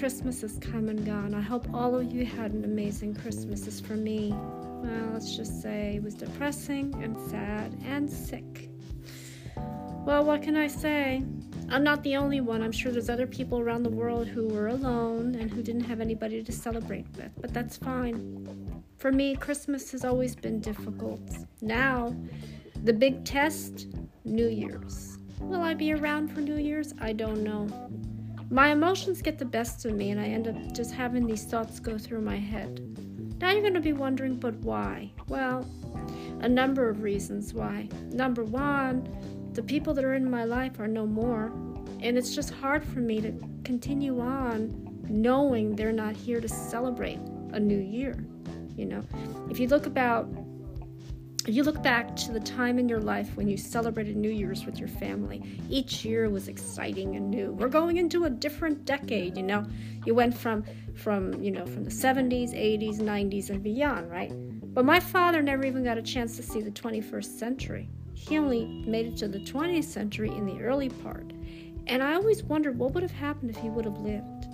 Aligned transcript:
Christmas 0.00 0.40
has 0.40 0.58
come 0.62 0.88
and 0.88 1.04
gone. 1.04 1.34
I 1.34 1.42
hope 1.42 1.66
all 1.74 1.94
of 1.94 2.10
you 2.10 2.24
had 2.24 2.52
an 2.52 2.64
amazing 2.64 3.14
Christmas. 3.16 3.66
As 3.66 3.80
for 3.80 3.96
me, 3.96 4.30
well, 4.30 5.10
let's 5.12 5.36
just 5.36 5.60
say 5.60 5.96
it 5.96 6.02
was 6.02 6.14
depressing 6.14 6.94
and 7.04 7.14
sad 7.30 7.76
and 7.84 8.08
sick. 8.08 8.70
Well, 10.06 10.24
what 10.24 10.40
can 10.40 10.56
I 10.56 10.68
say? 10.68 11.22
I'm 11.68 11.84
not 11.84 12.02
the 12.02 12.16
only 12.16 12.40
one. 12.40 12.62
I'm 12.62 12.72
sure 12.72 12.90
there's 12.90 13.10
other 13.10 13.26
people 13.26 13.60
around 13.60 13.82
the 13.82 13.90
world 13.90 14.26
who 14.26 14.48
were 14.48 14.68
alone 14.68 15.34
and 15.34 15.50
who 15.50 15.62
didn't 15.62 15.84
have 15.84 16.00
anybody 16.00 16.42
to 16.42 16.50
celebrate 16.50 17.04
with, 17.18 17.32
but 17.38 17.52
that's 17.52 17.76
fine. 17.76 18.82
For 18.96 19.12
me, 19.12 19.36
Christmas 19.36 19.92
has 19.92 20.06
always 20.06 20.34
been 20.34 20.60
difficult. 20.60 21.20
Now, 21.60 22.16
the 22.84 22.94
big 22.94 23.22
test 23.26 23.88
New 24.24 24.48
Year's. 24.48 25.18
Will 25.40 25.60
I 25.60 25.74
be 25.74 25.92
around 25.92 26.28
for 26.28 26.40
New 26.40 26.56
Year's? 26.56 26.94
I 27.02 27.12
don't 27.12 27.44
know. 27.44 27.68
My 28.52 28.70
emotions 28.70 29.22
get 29.22 29.38
the 29.38 29.44
best 29.44 29.84
of 29.84 29.94
me, 29.94 30.10
and 30.10 30.20
I 30.20 30.24
end 30.24 30.48
up 30.48 30.72
just 30.74 30.92
having 30.92 31.24
these 31.24 31.44
thoughts 31.44 31.78
go 31.78 31.96
through 31.96 32.22
my 32.22 32.36
head. 32.36 32.80
Now 33.40 33.52
you're 33.52 33.60
going 33.60 33.74
to 33.74 33.80
be 33.80 33.92
wondering, 33.92 34.36
but 34.36 34.56
why? 34.56 35.12
Well, 35.28 35.64
a 36.40 36.48
number 36.48 36.88
of 36.88 37.02
reasons 37.02 37.54
why. 37.54 37.88
Number 38.10 38.42
one, 38.42 39.08
the 39.52 39.62
people 39.62 39.94
that 39.94 40.04
are 40.04 40.14
in 40.14 40.28
my 40.28 40.42
life 40.42 40.80
are 40.80 40.88
no 40.88 41.06
more. 41.06 41.52
And 42.00 42.18
it's 42.18 42.34
just 42.34 42.50
hard 42.50 42.84
for 42.84 42.98
me 42.98 43.20
to 43.20 43.32
continue 43.62 44.20
on 44.20 45.04
knowing 45.08 45.76
they're 45.76 45.92
not 45.92 46.16
here 46.16 46.40
to 46.40 46.48
celebrate 46.48 47.18
a 47.52 47.60
new 47.60 47.78
year. 47.78 48.24
You 48.76 48.86
know, 48.86 49.02
if 49.48 49.60
you 49.60 49.68
look 49.68 49.86
about 49.86 50.28
you 51.46 51.62
look 51.62 51.82
back 51.82 52.14
to 52.16 52.32
the 52.32 52.40
time 52.40 52.78
in 52.78 52.88
your 52.88 53.00
life 53.00 53.36
when 53.36 53.48
you 53.48 53.56
celebrated 53.56 54.16
New 54.16 54.30
Year's 54.30 54.66
with 54.66 54.78
your 54.78 54.88
family, 54.88 55.42
each 55.68 56.04
year 56.04 56.28
was 56.28 56.48
exciting 56.48 57.16
and 57.16 57.30
new. 57.30 57.52
We're 57.52 57.68
going 57.68 57.96
into 57.96 58.24
a 58.24 58.30
different 58.30 58.84
decade, 58.84 59.36
you 59.36 59.42
know. 59.42 59.64
You 60.04 60.14
went 60.14 60.36
from 60.36 60.64
from, 60.94 61.40
you 61.42 61.50
know, 61.50 61.64
from 61.64 61.84
the 61.84 61.90
70s, 61.90 62.52
80s, 62.52 62.98
90s 62.98 63.50
and 63.50 63.62
beyond, 63.62 64.10
right? 64.10 64.32
But 64.74 64.84
my 64.84 65.00
father 65.00 65.40
never 65.40 65.64
even 65.64 65.82
got 65.82 65.98
a 65.98 66.02
chance 66.02 66.36
to 66.36 66.42
see 66.42 66.60
the 66.60 66.70
21st 66.70 67.38
century. 67.38 67.88
He 68.14 68.36
only 68.36 68.66
made 68.86 69.06
it 69.06 69.16
to 69.18 69.28
the 69.28 69.38
20th 69.38 69.84
century 69.84 70.30
in 70.30 70.44
the 70.44 70.60
early 70.62 70.90
part. 70.90 71.32
And 71.86 72.02
I 72.02 72.14
always 72.14 72.42
wondered 72.42 72.78
what 72.78 72.92
would 72.92 73.02
have 73.02 73.12
happened 73.12 73.50
if 73.50 73.56
he 73.56 73.70
would 73.70 73.84
have 73.84 73.98
lived. 73.98 74.46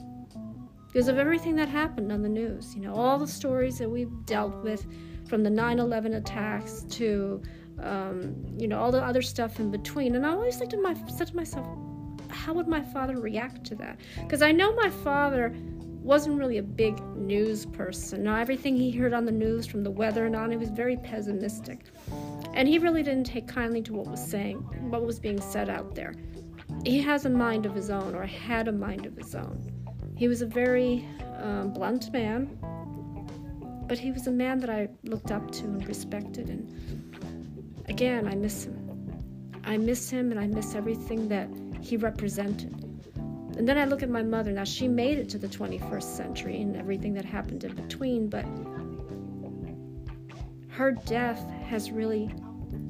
Because 0.87 1.09
of 1.09 1.19
everything 1.19 1.57
that 1.57 1.69
happened 1.69 2.13
on 2.13 2.23
the 2.23 2.29
news, 2.29 2.75
you 2.75 2.81
know, 2.81 2.95
all 2.95 3.19
the 3.19 3.27
stories 3.27 3.79
that 3.79 3.91
we've 3.91 4.25
dealt 4.25 4.55
with 4.63 4.87
from 5.29 5.43
the 5.43 5.51
9 5.51 5.79
11 5.79 6.15
attacks 6.15 6.85
to, 6.91 7.43
um, 7.83 8.35
you 8.57 8.69
know, 8.69 8.79
all 8.79 8.93
the 8.93 9.03
other 9.03 9.23
stuff 9.23 9.61
in 9.61 9.71
between. 9.71 10.15
And 10.15 10.27
I 10.27 10.31
always 10.31 10.57
to 10.57 10.81
my, 10.81 10.95
said 11.09 11.29
to 11.29 11.37
myself, 11.37 11.67
how 12.29 12.53
would 12.55 12.69
my 12.69 12.83
father 12.83 13.19
react 13.19 13.65
to 13.67 13.75
that? 13.77 14.01
Because 14.23 14.43
I 14.43 14.53
know 14.53 14.75
my 14.75 14.91
father 14.91 15.55
wasn't 16.07 16.39
really 16.39 16.59
a 16.59 16.63
big 16.63 17.01
news 17.17 17.67
person. 17.67 18.23
Now, 18.23 18.37
everything 18.39 18.77
he 18.77 18.93
heard 18.93 19.13
on 19.13 19.25
the 19.25 19.33
news 19.33 19.67
from 19.67 19.83
the 19.83 19.91
weather 19.91 20.27
and 20.27 20.37
on, 20.37 20.53
he 20.53 20.57
was 20.57 20.71
very 20.71 20.97
pessimistic. 20.97 21.81
And 22.55 22.69
he 22.69 22.79
really 22.79 23.03
didn't 23.03 23.27
take 23.27 23.49
kindly 23.49 23.83
to 23.83 23.93
what 23.93 24.07
was 24.07 24.25
saying, 24.25 24.59
what 24.89 25.05
was 25.05 25.19
being 25.19 25.41
said 25.41 25.69
out 25.69 25.97
there. 25.97 26.15
He 26.85 27.03
has 27.03 27.25
a 27.25 27.31
mind 27.31 27.67
of 27.67 27.75
his 27.75 27.91
own, 27.91 28.15
or 28.15 28.25
had 28.25 28.69
a 28.69 28.73
mind 28.73 29.05
of 29.05 29.17
his 29.17 29.35
own. 29.35 29.73
He 30.17 30.29
was 30.29 30.43
a 30.43 30.47
very 30.47 31.05
um, 31.43 31.73
blunt 31.73 32.13
man, 32.13 32.57
but 33.89 33.99
he 33.99 34.11
was 34.13 34.27
a 34.27 34.31
man 34.31 34.59
that 34.61 34.71
I 34.71 34.89
looked 35.05 35.31
up 35.31 35.51
to 35.53 35.65
and 35.65 35.87
respected. 35.87 36.49
And 36.49 37.85
again, 37.89 38.27
I 38.27 38.35
miss 38.35 38.65
him. 38.65 38.83
I 39.65 39.77
miss 39.77 40.11
him, 40.11 40.31
and 40.31 40.41
I 40.41 40.47
miss 40.47 40.75
everything 40.75 41.29
that 41.29 41.49
he 41.81 41.97
represented. 41.97 42.73
And 43.57 43.67
then 43.67 43.79
I 43.79 43.85
look 43.85 44.03
at 44.03 44.11
my 44.11 44.23
mother. 44.23 44.53
Now, 44.53 44.65
she 44.65 44.87
made 44.87 45.19
it 45.19 45.29
to 45.31 45.39
the 45.39 45.49
21st 45.49 46.03
century 46.03 46.61
and 46.61 46.77
everything 46.77 47.15
that 47.15 47.25
happened 47.25 47.65
in 47.65 47.75
between, 47.75 48.29
but 48.29 48.45
her 50.69 50.93
death 50.93 51.43
has 51.69 51.91
really 51.91 52.31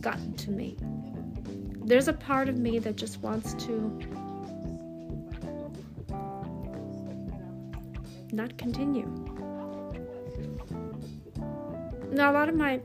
gotten 0.01 0.35
to 0.35 0.51
me. 0.51 0.77
There's 1.85 2.09
a 2.09 2.13
part 2.13 2.49
of 2.49 2.59
me 2.59 2.81
that 2.81 2.97
just 2.97 3.21
wants 3.21 3.55
to 3.67 4.01
not 8.33 8.59
continue. 8.59 9.36
Now, 12.17 12.31
a 12.31 12.33
lot 12.33 12.49
of 12.49 12.55
my 12.55 12.81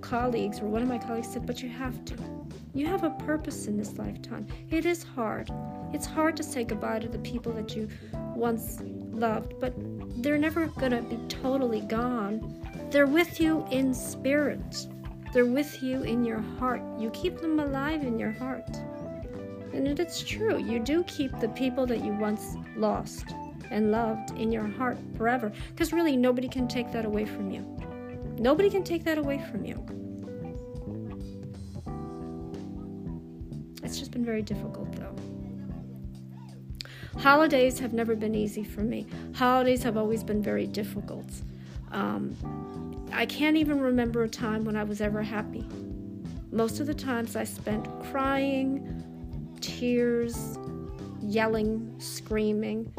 colleagues, 0.00 0.60
or 0.60 0.66
one 0.66 0.80
of 0.80 0.86
my 0.86 0.98
colleagues 0.98 1.26
said, 1.26 1.44
but 1.44 1.60
you 1.60 1.68
have 1.70 2.04
to. 2.04 2.14
You 2.72 2.86
have 2.86 3.02
a 3.02 3.10
purpose 3.10 3.66
in 3.66 3.76
this 3.76 3.98
lifetime. 3.98 4.46
It 4.70 4.86
is 4.86 5.02
hard. 5.02 5.50
It's 5.92 6.06
hard 6.06 6.36
to 6.36 6.44
say 6.44 6.62
goodbye 6.62 7.00
to 7.00 7.08
the 7.08 7.18
people 7.18 7.50
that 7.54 7.74
you 7.74 7.88
once 8.36 8.78
loved, 9.10 9.58
but 9.58 9.74
they're 10.22 10.38
never 10.38 10.66
going 10.66 10.92
to 10.92 11.02
be 11.02 11.16
totally 11.26 11.80
gone. 11.80 12.64
They're 12.92 13.08
with 13.08 13.40
you 13.40 13.66
in 13.72 13.92
spirit. 13.92 14.86
They're 15.32 15.44
with 15.44 15.82
you 15.82 16.04
in 16.04 16.24
your 16.24 16.40
heart. 16.60 16.80
You 16.96 17.10
keep 17.10 17.40
them 17.40 17.58
alive 17.58 18.04
in 18.04 18.20
your 18.20 18.30
heart. 18.30 18.70
And 19.72 19.98
it's 19.98 20.22
true, 20.22 20.58
you 20.58 20.78
do 20.78 21.02
keep 21.08 21.36
the 21.40 21.48
people 21.48 21.86
that 21.86 22.04
you 22.04 22.12
once 22.12 22.54
lost 22.76 23.24
and 23.72 23.90
loved 23.90 24.30
in 24.38 24.52
your 24.52 24.68
heart 24.68 24.96
forever. 25.16 25.50
Because 25.70 25.92
really, 25.92 26.16
nobody 26.16 26.46
can 26.46 26.68
take 26.68 26.92
that 26.92 27.04
away 27.04 27.24
from 27.24 27.50
you. 27.50 27.77
Nobody 28.38 28.70
can 28.70 28.84
take 28.84 29.04
that 29.04 29.18
away 29.18 29.44
from 29.50 29.64
you. 29.64 29.84
It's 33.82 33.98
just 33.98 34.10
been 34.10 34.24
very 34.24 34.42
difficult, 34.42 34.92
though. 34.92 35.16
Holidays 37.18 37.78
have 37.80 37.92
never 37.92 38.14
been 38.14 38.34
easy 38.34 38.62
for 38.62 38.82
me. 38.82 39.06
Holidays 39.34 39.82
have 39.82 39.96
always 39.96 40.22
been 40.22 40.42
very 40.42 40.66
difficult. 40.66 41.28
Um, 41.90 42.36
I 43.12 43.26
can't 43.26 43.56
even 43.56 43.80
remember 43.80 44.22
a 44.22 44.28
time 44.28 44.64
when 44.64 44.76
I 44.76 44.84
was 44.84 45.00
ever 45.00 45.22
happy. 45.22 45.66
Most 46.52 46.80
of 46.80 46.86
the 46.86 46.94
times 46.94 47.34
I 47.34 47.44
spent 47.44 47.88
crying, 48.10 49.56
tears, 49.60 50.58
yelling, 51.20 51.94
screaming, 51.98 52.92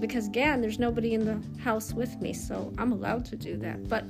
because 0.00 0.26
again, 0.26 0.60
there's 0.60 0.78
nobody 0.78 1.14
in 1.14 1.24
the 1.24 1.40
house 1.62 1.92
with 1.92 2.20
me, 2.20 2.32
so 2.32 2.72
I'm 2.78 2.92
allowed 2.92 3.24
to 3.26 3.36
do 3.36 3.56
that. 3.58 3.88
But 3.88 4.04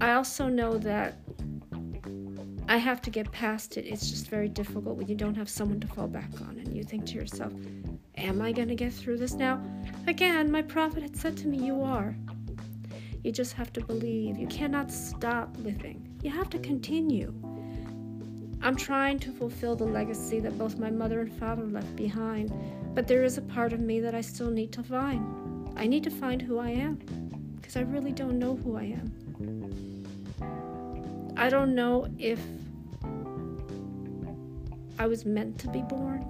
I 0.00 0.12
also 0.12 0.48
know 0.48 0.78
that 0.78 1.18
I 2.68 2.76
have 2.76 3.00
to 3.02 3.10
get 3.10 3.32
past 3.32 3.76
it. 3.76 3.86
It's 3.86 4.10
just 4.10 4.28
very 4.28 4.48
difficult 4.48 4.96
when 4.96 5.08
you 5.08 5.14
don't 5.14 5.34
have 5.34 5.48
someone 5.48 5.80
to 5.80 5.86
fall 5.88 6.06
back 6.06 6.30
on 6.42 6.58
and 6.58 6.76
you 6.76 6.84
think 6.84 7.06
to 7.06 7.14
yourself, 7.14 7.52
Am 8.16 8.42
I 8.42 8.52
going 8.52 8.68
to 8.68 8.74
get 8.74 8.92
through 8.92 9.18
this 9.18 9.34
now? 9.34 9.62
Again, 10.06 10.50
my 10.50 10.60
prophet 10.60 11.02
had 11.02 11.16
said 11.16 11.36
to 11.38 11.48
me, 11.48 11.64
You 11.64 11.82
are. 11.82 12.16
You 13.24 13.32
just 13.32 13.54
have 13.54 13.72
to 13.74 13.80
believe. 13.80 14.38
You 14.38 14.46
cannot 14.48 14.90
stop 14.90 15.54
living, 15.58 16.18
you 16.22 16.30
have 16.30 16.50
to 16.50 16.58
continue. 16.58 17.32
I'm 18.60 18.76
trying 18.76 19.20
to 19.20 19.32
fulfill 19.32 19.76
the 19.76 19.84
legacy 19.84 20.40
that 20.40 20.58
both 20.58 20.78
my 20.78 20.90
mother 20.90 21.20
and 21.20 21.32
father 21.32 21.64
left 21.64 21.94
behind, 21.94 22.52
but 22.94 23.06
there 23.06 23.22
is 23.22 23.38
a 23.38 23.42
part 23.42 23.72
of 23.72 23.80
me 23.80 24.00
that 24.00 24.14
I 24.14 24.20
still 24.20 24.50
need 24.50 24.72
to 24.72 24.82
find. 24.82 25.70
I 25.76 25.86
need 25.86 26.02
to 26.04 26.10
find 26.10 26.42
who 26.42 26.58
I 26.58 26.70
am, 26.70 26.96
because 27.56 27.76
I 27.76 27.82
really 27.82 28.10
don't 28.12 28.38
know 28.38 28.56
who 28.56 28.76
I 28.76 28.84
am. 28.84 29.27
I 31.38 31.48
don't 31.48 31.76
know 31.76 32.08
if 32.18 32.40
I 34.98 35.06
was 35.06 35.24
meant 35.24 35.56
to 35.60 35.68
be 35.68 35.82
born. 35.82 36.24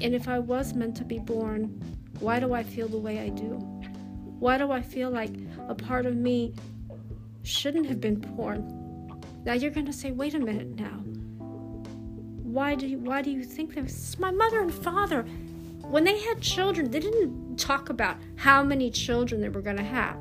And 0.00 0.12
if 0.12 0.26
I 0.26 0.40
was 0.40 0.74
meant 0.74 0.96
to 0.96 1.04
be 1.04 1.20
born, 1.20 1.80
why 2.18 2.40
do 2.40 2.52
I 2.52 2.64
feel 2.64 2.88
the 2.88 2.98
way 2.98 3.20
I 3.20 3.28
do? 3.28 3.58
Why 4.40 4.58
do 4.58 4.72
I 4.72 4.82
feel 4.82 5.08
like 5.08 5.30
a 5.68 5.74
part 5.76 6.04
of 6.04 6.16
me 6.16 6.52
shouldn't 7.44 7.86
have 7.86 8.00
been 8.00 8.16
born? 8.16 9.22
Now 9.44 9.52
you're 9.52 9.70
going 9.70 9.86
to 9.86 9.92
say, 9.92 10.10
wait 10.10 10.34
a 10.34 10.40
minute 10.40 10.76
now. 10.80 11.04
Why 12.42 12.74
do 12.74 12.88
you, 12.88 12.98
why 12.98 13.22
do 13.22 13.30
you 13.30 13.44
think 13.44 13.76
this? 13.76 14.18
My 14.18 14.32
mother 14.32 14.62
and 14.62 14.74
father, 14.74 15.22
when 15.82 16.02
they 16.02 16.18
had 16.18 16.40
children, 16.40 16.90
they 16.90 16.98
didn't 16.98 17.56
talk 17.56 17.88
about 17.88 18.16
how 18.34 18.64
many 18.64 18.90
children 18.90 19.40
they 19.40 19.48
were 19.48 19.62
going 19.62 19.76
to 19.76 19.84
have. 19.84 20.16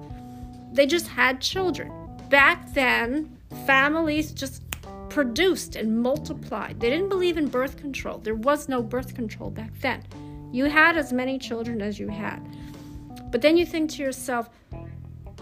They 0.71 0.85
just 0.85 1.07
had 1.07 1.41
children. 1.41 1.91
Back 2.29 2.75
then, 2.75 3.38
families 3.65 4.31
just 4.31 4.63
produced 5.09 5.75
and 5.75 6.01
multiplied. 6.01 6.79
They 6.79 6.89
didn't 6.89 7.09
believe 7.09 7.37
in 7.37 7.47
birth 7.47 7.77
control. 7.77 8.19
There 8.19 8.35
was 8.35 8.69
no 8.69 8.81
birth 8.81 9.15
control 9.15 9.49
back 9.49 9.71
then. 9.81 10.03
You 10.51 10.65
had 10.65 10.97
as 10.97 11.13
many 11.13 11.37
children 11.37 11.81
as 11.81 11.99
you 11.99 12.07
had. 12.07 12.39
But 13.31 13.41
then 13.41 13.57
you 13.57 13.65
think 13.65 13.91
to 13.91 14.03
yourself, 14.03 14.49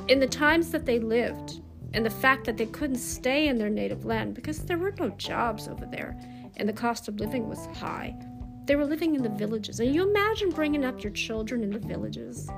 in 0.07 0.19
the 0.19 0.27
times 0.27 0.71
that 0.71 0.85
they 0.85 0.99
lived, 0.99 1.61
and 1.93 2.05
the 2.05 2.09
fact 2.09 2.45
that 2.45 2.57
they 2.57 2.65
couldn't 2.65 2.97
stay 2.97 3.47
in 3.47 3.57
their 3.57 3.69
native 3.69 4.05
land 4.05 4.33
because 4.33 4.59
there 4.59 4.77
were 4.77 4.93
no 4.99 5.09
jobs 5.11 5.67
over 5.67 5.85
there 5.85 6.17
and 6.57 6.67
the 6.67 6.73
cost 6.73 7.07
of 7.07 7.19
living 7.19 7.47
was 7.47 7.65
high. 7.77 8.15
They 8.65 8.75
were 8.75 8.85
living 8.85 9.15
in 9.15 9.23
the 9.23 9.29
villages. 9.29 9.79
And 9.79 9.93
you 9.93 10.07
imagine 10.07 10.49
bringing 10.49 10.83
up 10.83 11.03
your 11.03 11.13
children 11.13 11.63
in 11.63 11.71
the 11.71 11.79
villages? 11.79 12.49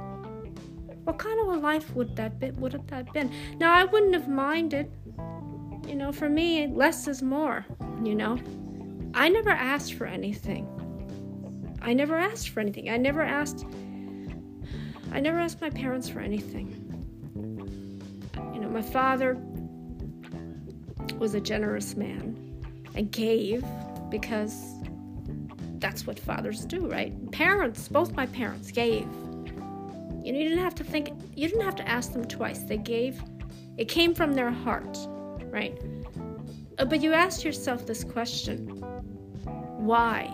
What 1.10 1.18
kind 1.18 1.40
of 1.40 1.48
a 1.48 1.58
life 1.58 1.96
would 1.96 2.16
that 2.18 2.40
be, 2.40 2.52
would 2.52 2.72
have 2.72 2.86
that 2.86 3.12
been? 3.14 3.32
Now 3.58 3.74
I 3.74 3.84
wouldn't 3.84 4.14
have 4.14 4.28
minded. 4.28 4.92
You 5.88 5.96
know, 5.96 6.12
for 6.12 6.30
me, 6.30 6.68
less 6.68 7.08
is 7.08 7.24
more, 7.24 7.66
you 8.04 8.14
know. 8.14 8.38
I 9.16 9.28
never 9.28 9.50
asked 9.50 9.96
for 9.96 10.06
anything. 10.06 10.68
I 11.82 11.94
never 11.94 12.16
asked 12.16 12.50
for 12.50 12.60
anything. 12.60 12.92
I 12.92 12.98
never 12.98 13.24
asked 13.24 13.66
I 15.12 15.20
never 15.20 15.40
asked 15.40 15.60
my 15.62 15.72
parents 15.72 16.08
for 16.08 16.20
anything. 16.20 16.68
You 18.54 18.60
know, 18.60 18.70
my 18.70 18.84
father 18.84 19.36
was 21.18 21.34
a 21.34 21.42
generous 21.42 21.96
man 21.96 22.38
and 22.94 23.12
gave 23.12 23.66
because 24.12 24.76
that's 25.80 26.06
what 26.06 26.20
fathers 26.20 26.66
do, 26.66 26.86
right? 26.86 27.32
Parents, 27.32 27.88
both 27.88 28.14
my 28.14 28.28
parents 28.28 28.70
gave. 28.70 29.08
You, 30.24 30.34
know, 30.34 30.40
you 30.40 30.50
didn't 30.50 30.64
have 30.64 30.76
to 30.76 30.84
think, 30.84 31.10
you 31.36 31.48
didn't 31.48 31.64
have 31.64 31.76
to 31.78 31.88
ask 31.88 32.14
them 32.14 32.26
twice. 32.26 32.60
They 32.60 32.78
gave, 32.78 33.22
it 33.78 33.88
came 33.88 34.14
from 34.14 34.34
their 34.34 34.52
heart, 34.52 34.98
right? 35.46 35.80
Uh, 36.78 36.86
but 36.86 37.02
you 37.02 37.14
asked 37.14 37.44
yourself 37.44 37.86
this 37.86 38.04
question 38.04 38.68
why? 39.78 40.30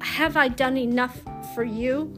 Have 0.00 0.36
I 0.36 0.48
done 0.48 0.76
enough 0.76 1.20
for 1.54 1.64
you 1.64 2.12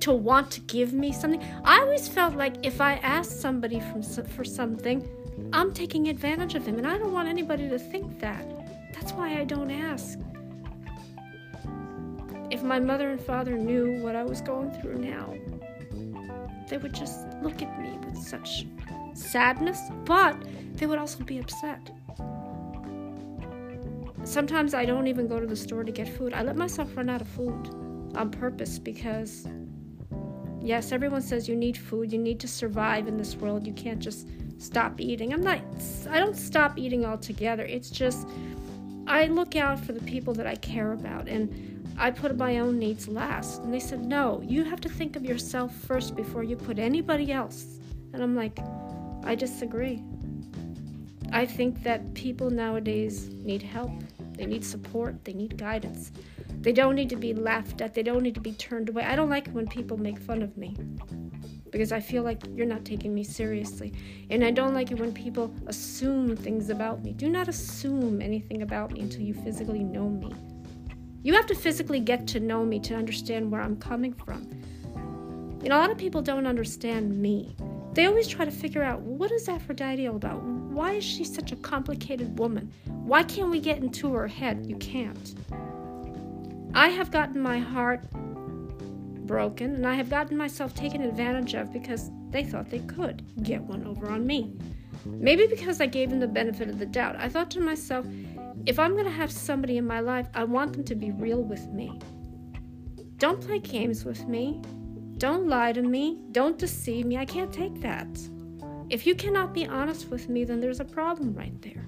to 0.00 0.12
want 0.12 0.50
to 0.52 0.60
give 0.62 0.92
me 0.92 1.12
something? 1.12 1.42
I 1.64 1.80
always 1.80 2.08
felt 2.08 2.34
like 2.34 2.54
if 2.64 2.80
I 2.80 2.94
asked 2.94 3.40
somebody 3.40 3.80
from, 3.80 4.02
for 4.02 4.44
something, 4.44 5.06
I'm 5.52 5.72
taking 5.72 6.08
advantage 6.08 6.54
of 6.54 6.64
them, 6.64 6.78
and 6.78 6.86
I 6.86 6.98
don't 6.98 7.12
want 7.12 7.28
anybody 7.28 7.68
to 7.68 7.78
think 7.78 8.18
that. 8.20 8.44
That's 8.94 9.12
why 9.12 9.38
I 9.38 9.44
don't 9.44 9.70
ask. 9.70 10.18
If 12.50 12.62
my 12.62 12.80
mother 12.80 13.10
and 13.10 13.20
father 13.20 13.56
knew 13.56 14.02
what 14.02 14.16
I 14.16 14.24
was 14.24 14.40
going 14.40 14.70
through 14.80 14.98
now, 14.98 15.34
they 16.68 16.78
would 16.78 16.94
just 16.94 17.26
look 17.42 17.62
at 17.62 17.80
me 17.80 17.98
with 18.04 18.16
such 18.16 18.66
sadness, 19.14 19.80
but 20.04 20.36
they 20.74 20.86
would 20.86 20.98
also 20.98 21.24
be 21.24 21.38
upset. 21.38 21.90
Sometimes 24.24 24.74
I 24.74 24.84
don't 24.84 25.06
even 25.06 25.28
go 25.28 25.38
to 25.38 25.46
the 25.46 25.56
store 25.56 25.84
to 25.84 25.92
get 25.92 26.08
food. 26.08 26.32
I 26.32 26.42
let 26.42 26.56
myself 26.56 26.96
run 26.96 27.08
out 27.08 27.20
of 27.20 27.28
food 27.28 27.70
on 28.16 28.30
purpose 28.30 28.78
because, 28.78 29.46
yes, 30.60 30.90
everyone 30.90 31.22
says 31.22 31.48
you 31.48 31.54
need 31.54 31.76
food, 31.76 32.12
you 32.12 32.18
need 32.18 32.40
to 32.40 32.48
survive 32.48 33.06
in 33.06 33.16
this 33.16 33.36
world. 33.36 33.66
You 33.66 33.72
can't 33.72 34.00
just 34.00 34.28
stop 34.58 35.00
eating. 35.00 35.32
I'm 35.32 35.42
not, 35.42 35.60
I 36.10 36.18
don't 36.18 36.36
stop 36.36 36.78
eating 36.78 37.04
altogether. 37.04 37.64
It's 37.64 37.90
just, 37.90 38.26
I 39.06 39.26
look 39.26 39.54
out 39.54 39.78
for 39.78 39.92
the 39.92 40.00
people 40.00 40.34
that 40.34 40.46
I 40.46 40.56
care 40.56 40.92
about 40.92 41.28
and 41.28 41.75
I 41.98 42.10
put 42.10 42.36
my 42.36 42.58
own 42.58 42.78
needs 42.78 43.08
last. 43.08 43.62
And 43.62 43.72
they 43.72 43.80
said, 43.80 44.04
no, 44.04 44.42
you 44.46 44.64
have 44.64 44.80
to 44.82 44.88
think 44.88 45.16
of 45.16 45.24
yourself 45.24 45.74
first 45.74 46.14
before 46.14 46.42
you 46.42 46.56
put 46.56 46.78
anybody 46.78 47.32
else. 47.32 47.78
And 48.12 48.22
I'm 48.22 48.34
like, 48.34 48.58
I 49.24 49.34
disagree. 49.34 50.02
I 51.32 51.46
think 51.46 51.82
that 51.82 52.14
people 52.14 52.50
nowadays 52.50 53.28
need 53.28 53.62
help. 53.62 53.90
They 54.36 54.46
need 54.46 54.64
support, 54.64 55.24
they 55.24 55.32
need 55.32 55.56
guidance. 55.56 56.12
They 56.60 56.72
don't 56.72 56.94
need 56.94 57.08
to 57.10 57.16
be 57.16 57.32
laughed 57.32 57.80
at, 57.80 57.94
they 57.94 58.02
don't 58.02 58.22
need 58.22 58.34
to 58.34 58.40
be 58.40 58.52
turned 58.52 58.88
away. 58.88 59.04
I 59.04 59.16
don't 59.16 59.30
like 59.30 59.48
when 59.48 59.66
people 59.66 59.96
make 59.96 60.18
fun 60.18 60.42
of 60.42 60.56
me 60.56 60.76
because 61.70 61.92
I 61.92 62.00
feel 62.00 62.22
like 62.22 62.42
you're 62.54 62.66
not 62.66 62.84
taking 62.84 63.14
me 63.14 63.24
seriously. 63.24 63.92
And 64.30 64.44
I 64.44 64.50
don't 64.50 64.74
like 64.74 64.90
it 64.92 64.98
when 64.98 65.12
people 65.12 65.52
assume 65.66 66.36
things 66.36 66.70
about 66.70 67.02
me. 67.02 67.12
Do 67.12 67.28
not 67.28 67.48
assume 67.48 68.22
anything 68.22 68.62
about 68.62 68.92
me 68.92 69.00
until 69.00 69.22
you 69.22 69.34
physically 69.34 69.84
know 69.84 70.08
me. 70.08 70.32
You 71.26 71.34
have 71.34 71.46
to 71.46 71.56
physically 71.56 71.98
get 71.98 72.28
to 72.28 72.38
know 72.38 72.64
me 72.64 72.78
to 72.78 72.94
understand 72.94 73.50
where 73.50 73.60
I'm 73.60 73.78
coming 73.78 74.12
from. 74.12 74.48
You 75.60 75.70
know, 75.70 75.76
a 75.76 75.80
lot 75.80 75.90
of 75.90 75.98
people 75.98 76.22
don't 76.22 76.46
understand 76.46 77.20
me. 77.20 77.56
They 77.94 78.06
always 78.06 78.28
try 78.28 78.44
to 78.44 78.50
figure 78.52 78.84
out 78.84 79.00
what 79.00 79.32
is 79.32 79.48
Aphrodite 79.48 80.06
all 80.06 80.14
about? 80.14 80.40
Why 80.44 80.92
is 80.92 81.02
she 81.02 81.24
such 81.24 81.50
a 81.50 81.56
complicated 81.56 82.38
woman? 82.38 82.72
Why 82.84 83.24
can't 83.24 83.50
we 83.50 83.58
get 83.58 83.78
into 83.78 84.12
her 84.12 84.28
head? 84.28 84.66
You 84.66 84.76
can't. 84.76 85.34
I 86.74 86.90
have 86.90 87.10
gotten 87.10 87.40
my 87.40 87.58
heart 87.58 88.08
broken 89.26 89.74
and 89.74 89.84
I 89.84 89.94
have 89.94 90.08
gotten 90.08 90.36
myself 90.36 90.74
taken 90.74 91.02
advantage 91.02 91.54
of 91.54 91.72
because 91.72 92.12
they 92.30 92.44
thought 92.44 92.70
they 92.70 92.78
could 92.78 93.24
get 93.42 93.62
one 93.62 93.84
over 93.84 94.08
on 94.08 94.28
me. 94.28 94.56
Maybe 95.04 95.48
because 95.48 95.80
I 95.80 95.86
gave 95.86 96.10
them 96.10 96.20
the 96.20 96.28
benefit 96.28 96.68
of 96.68 96.78
the 96.78 96.86
doubt. 96.86 97.16
I 97.16 97.28
thought 97.28 97.50
to 97.50 97.60
myself, 97.60 98.06
if 98.64 98.78
I'm 98.78 98.92
going 98.92 99.04
to 99.04 99.10
have 99.10 99.30
somebody 99.30 99.76
in 99.76 99.86
my 99.86 100.00
life, 100.00 100.28
I 100.34 100.44
want 100.44 100.72
them 100.72 100.84
to 100.84 100.94
be 100.94 101.10
real 101.10 101.42
with 101.42 101.66
me. 101.68 102.00
Don't 103.18 103.40
play 103.40 103.58
games 103.58 104.04
with 104.04 104.26
me. 104.26 104.62
Don't 105.18 105.48
lie 105.48 105.72
to 105.72 105.82
me. 105.82 106.18
Don't 106.32 106.58
deceive 106.58 107.06
me. 107.06 107.16
I 107.16 107.24
can't 107.24 107.52
take 107.52 107.80
that. 107.80 108.08
If 108.88 109.06
you 109.06 109.14
cannot 109.14 109.52
be 109.52 109.66
honest 109.66 110.10
with 110.10 110.28
me, 110.28 110.44
then 110.44 110.60
there's 110.60 110.80
a 110.80 110.84
problem 110.84 111.34
right 111.34 111.60
there. 111.62 111.86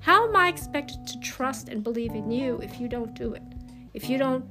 How 0.00 0.28
am 0.28 0.36
I 0.36 0.48
expected 0.48 1.06
to 1.06 1.20
trust 1.20 1.68
and 1.68 1.82
believe 1.82 2.14
in 2.14 2.30
you 2.30 2.58
if 2.62 2.80
you 2.80 2.88
don't 2.88 3.14
do 3.14 3.34
it? 3.34 3.42
If 3.94 4.08
you 4.08 4.18
don't 4.18 4.44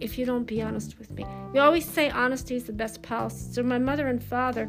if 0.00 0.16
you 0.16 0.24
don't 0.24 0.44
be 0.44 0.62
honest 0.62 0.98
with 0.98 1.10
me. 1.10 1.26
You 1.52 1.60
always 1.60 1.84
say 1.84 2.08
honesty 2.08 2.54
is 2.54 2.64
the 2.64 2.72
best 2.72 3.02
policy. 3.02 3.52
So 3.52 3.62
my 3.62 3.78
mother 3.78 4.06
and 4.06 4.22
father 4.22 4.68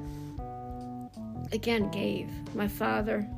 again 1.51 1.91
gave. 1.91 2.29
My 2.55 2.67
father 2.67 3.29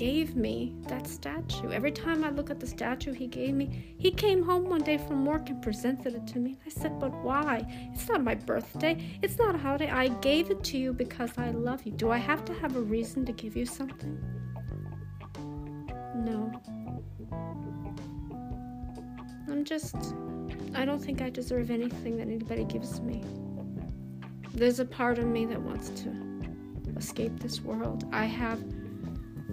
gave 0.00 0.34
me 0.34 0.74
that 0.88 1.06
statue. 1.06 1.70
Every 1.72 1.92
time 1.92 2.24
I 2.24 2.30
look 2.30 2.48
at 2.48 2.58
the 2.58 2.66
statue 2.66 3.12
he 3.12 3.26
gave 3.26 3.52
me, 3.52 3.94
he 3.98 4.10
came 4.10 4.42
home 4.42 4.64
one 4.64 4.82
day 4.82 4.96
from 4.96 5.26
work 5.26 5.50
and 5.50 5.60
presented 5.60 6.14
it 6.14 6.26
to 6.28 6.38
me. 6.38 6.56
I 6.64 6.70
said, 6.70 6.98
But 6.98 7.12
why? 7.22 7.66
It's 7.92 8.08
not 8.08 8.24
my 8.24 8.34
birthday. 8.34 8.96
It's 9.20 9.36
not 9.36 9.54
a 9.54 9.58
holiday. 9.58 9.90
I 9.90 10.08
gave 10.08 10.50
it 10.50 10.64
to 10.64 10.78
you 10.78 10.94
because 10.94 11.32
I 11.36 11.50
love 11.50 11.84
you. 11.84 11.92
Do 11.92 12.10
I 12.10 12.16
have 12.16 12.46
to 12.46 12.54
have 12.54 12.76
a 12.76 12.80
reason 12.80 13.26
to 13.26 13.32
give 13.32 13.54
you 13.58 13.66
something? 13.66 14.18
No. 16.14 16.50
I'm 19.50 19.66
just. 19.66 19.96
I 20.74 20.86
don't 20.86 21.04
think 21.04 21.20
I 21.20 21.28
deserve 21.28 21.70
anything 21.70 22.16
that 22.16 22.28
anybody 22.28 22.64
gives 22.64 23.02
me. 23.02 23.22
There's 24.54 24.80
a 24.80 24.86
part 24.86 25.18
of 25.18 25.26
me 25.26 25.44
that 25.44 25.60
wants 25.60 25.90
to 25.90 26.10
escape 26.96 27.38
this 27.38 27.60
world. 27.60 28.06
I 28.12 28.24
have 28.24 28.60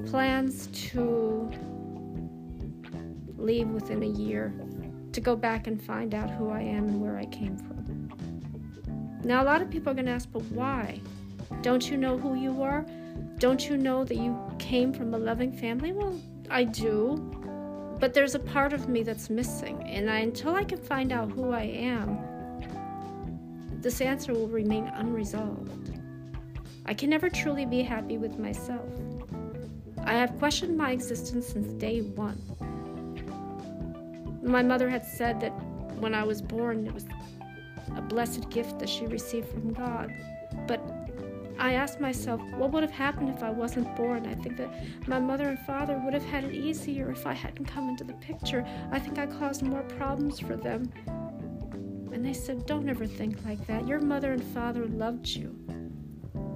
plans 0.06 0.68
to 0.92 1.52
leave 3.38 3.70
within 3.70 4.04
a 4.04 4.08
year 4.08 4.54
to 5.14 5.22
go 5.22 5.36
back 5.36 5.68
and 5.68 5.82
find 5.82 6.14
out 6.14 6.30
who 6.30 6.50
I 6.50 6.62
am 6.62 6.88
and 6.88 7.02
where 7.02 7.18
I 7.18 7.26
came 7.26 7.58
from. 7.58 8.10
Now, 9.24 9.42
a 9.44 9.46
lot 9.46 9.62
of 9.62 9.70
people 9.70 9.92
are 9.92 9.96
going 9.96 10.06
to 10.06 10.12
ask, 10.12 10.32
but 10.32 10.44
why? 10.52 11.02
Don't 11.62 11.90
you 11.90 11.98
know 11.98 12.18
who 12.18 12.36
you 12.36 12.62
are? 12.62 12.86
Don't 13.40 13.68
you 13.68 13.78
know 13.78 14.04
that 14.04 14.16
you 14.16 14.38
came 14.60 14.94
from 14.94 15.14
a 15.14 15.18
loving 15.18 15.52
family? 15.52 15.92
Well, 15.92 16.20
I 16.50 16.64
do. 16.64 17.18
But 18.00 18.14
there's 18.14 18.36
a 18.36 18.40
part 18.40 18.74
of 18.74 18.88
me 18.88 19.02
that's 19.02 19.30
missing, 19.30 19.82
and 19.84 20.10
I, 20.10 20.20
until 20.20 20.54
I 20.54 20.64
can 20.64 20.78
find 20.78 21.12
out 21.12 21.32
who 21.32 21.52
I 21.52 21.64
am, 21.64 22.20
this 23.82 24.02
answer 24.02 24.34
will 24.34 24.48
remain 24.48 24.88
unresolved. 24.88 26.00
I 26.86 26.94
can 26.94 27.10
never 27.10 27.30
truly 27.30 27.66
be 27.66 27.82
happy 27.82 28.18
with 28.18 28.38
myself. 28.38 28.88
I 30.08 30.14
have 30.14 30.40
questioned 30.40 30.78
my 30.78 30.92
existence 30.92 31.48
since 31.48 31.68
day 31.74 32.00
one. 32.00 32.42
My 34.42 34.64
mother 34.64 34.90
had 34.90 35.06
said 35.06 35.42
that 35.42 35.52
when 36.00 36.16
I 36.16 36.24
was 36.24 36.42
born, 36.42 36.88
it 36.88 36.94
was 36.94 37.06
a 37.94 38.02
blessed 38.02 38.50
gift 38.50 38.80
that 38.80 38.88
she 38.88 39.06
received 39.06 39.50
from 39.50 39.74
God. 39.74 40.14
But 40.66 40.82
I 41.60 41.74
asked 41.74 42.00
myself, 42.00 42.40
what 42.56 42.72
would 42.72 42.84
have 42.84 42.92
happened 42.92 43.36
if 43.36 43.44
I 43.44 43.50
wasn't 43.50 43.94
born? 43.98 44.26
I 44.26 44.36
think 44.36 44.56
that 44.56 44.74
my 45.10 45.20
mother 45.20 45.50
and 45.50 45.60
father 45.60 46.02
would 46.06 46.14
have 46.14 46.24
had 46.24 46.46
it 46.46 46.56
easier 46.56 47.12
if 47.12 47.28
I 47.28 47.34
hadn't 47.34 47.66
come 47.66 47.90
into 47.90 48.06
the 48.06 48.14
picture. 48.14 48.66
I 48.94 49.00
think 49.00 49.20
I 49.20 49.26
caused 49.26 49.62
more 49.62 49.84
problems 49.84 50.40
for 50.40 50.56
them. 50.56 50.90
And 52.14 52.24
they 52.24 52.34
said, 52.34 52.66
Don't 52.66 52.88
ever 52.88 53.06
think 53.06 53.44
like 53.44 53.68
that. 53.68 53.86
Your 53.86 54.00
mother 54.00 54.32
and 54.32 54.44
father 54.54 54.86
loved 54.86 55.28
you. 55.28 55.54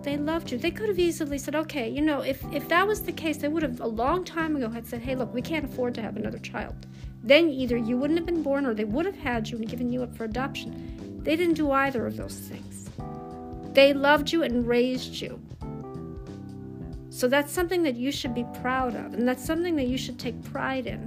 They 0.04 0.18
loved 0.18 0.52
you. 0.52 0.58
They 0.58 0.72
could 0.72 0.90
have 0.90 1.00
easily 1.00 1.38
said, 1.38 1.56
okay, 1.56 1.88
you 1.88 2.02
know, 2.02 2.22
if, 2.22 2.44
if 2.52 2.68
that 2.70 2.88
was 2.88 3.02
the 3.02 3.12
case, 3.12 3.38
they 3.38 3.48
would 3.48 3.64
have 3.64 3.82
a 3.82 3.88
long 3.88 4.24
time 4.24 4.56
ago 4.56 4.70
had 4.70 4.88
said, 4.88 5.02
hey, 5.02 5.16
look, 5.16 5.34
we 5.34 5.42
can't 5.42 5.66
afford 5.66 5.94
to 5.96 6.02
have 6.02 6.18
another 6.18 6.40
child. 6.40 6.88
Then 7.24 7.50
either 7.50 7.78
you 7.78 7.98
wouldn't 7.98 8.18
have 8.18 8.26
been 8.26 8.42
born 8.42 8.66
or 8.66 8.74
they 8.74 8.84
would 8.84 9.06
have 9.06 9.18
had 9.18 9.48
you 9.48 9.58
and 9.58 9.70
given 9.70 9.92
you 9.92 10.02
up 10.02 10.16
for 10.16 10.24
adoption. 10.24 11.20
They 11.24 11.36
didn't 11.36 11.54
do 11.54 11.72
either 11.72 12.08
of 12.08 12.18
those 12.18 12.36
things. 12.36 12.90
They 13.74 13.94
loved 13.94 14.32
you 14.32 14.42
and 14.42 14.68
raised 14.68 15.22
you. 15.22 15.40
So 17.10 17.28
that's 17.28 17.52
something 17.52 17.84
that 17.84 17.96
you 17.96 18.12
should 18.12 18.34
be 18.34 18.46
proud 18.62 18.96
of, 18.96 19.14
and 19.14 19.28
that's 19.28 19.46
something 19.46 19.76
that 19.76 19.88
you 19.88 19.98
should 19.98 20.18
take 20.18 20.42
pride 20.46 20.88
in. 20.88 21.02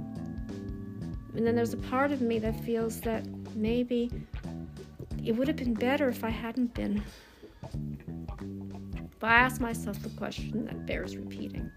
And 1.35 1.45
then 1.45 1.55
there's 1.55 1.73
a 1.73 1.77
part 1.77 2.11
of 2.11 2.21
me 2.21 2.39
that 2.39 2.57
feels 2.63 3.01
that 3.01 3.25
maybe 3.55 4.09
it 5.23 5.33
would 5.33 5.47
have 5.47 5.57
been 5.57 5.73
better 5.73 6.07
if 6.07 6.23
I 6.23 6.29
hadn't 6.29 6.73
been. 6.73 7.03
I 9.25 9.35
ask 9.35 9.59
myself 9.59 10.01
the 10.01 10.09
question 10.09 10.65
that 10.65 10.85
bears 10.85 11.17
repeating 11.17 11.71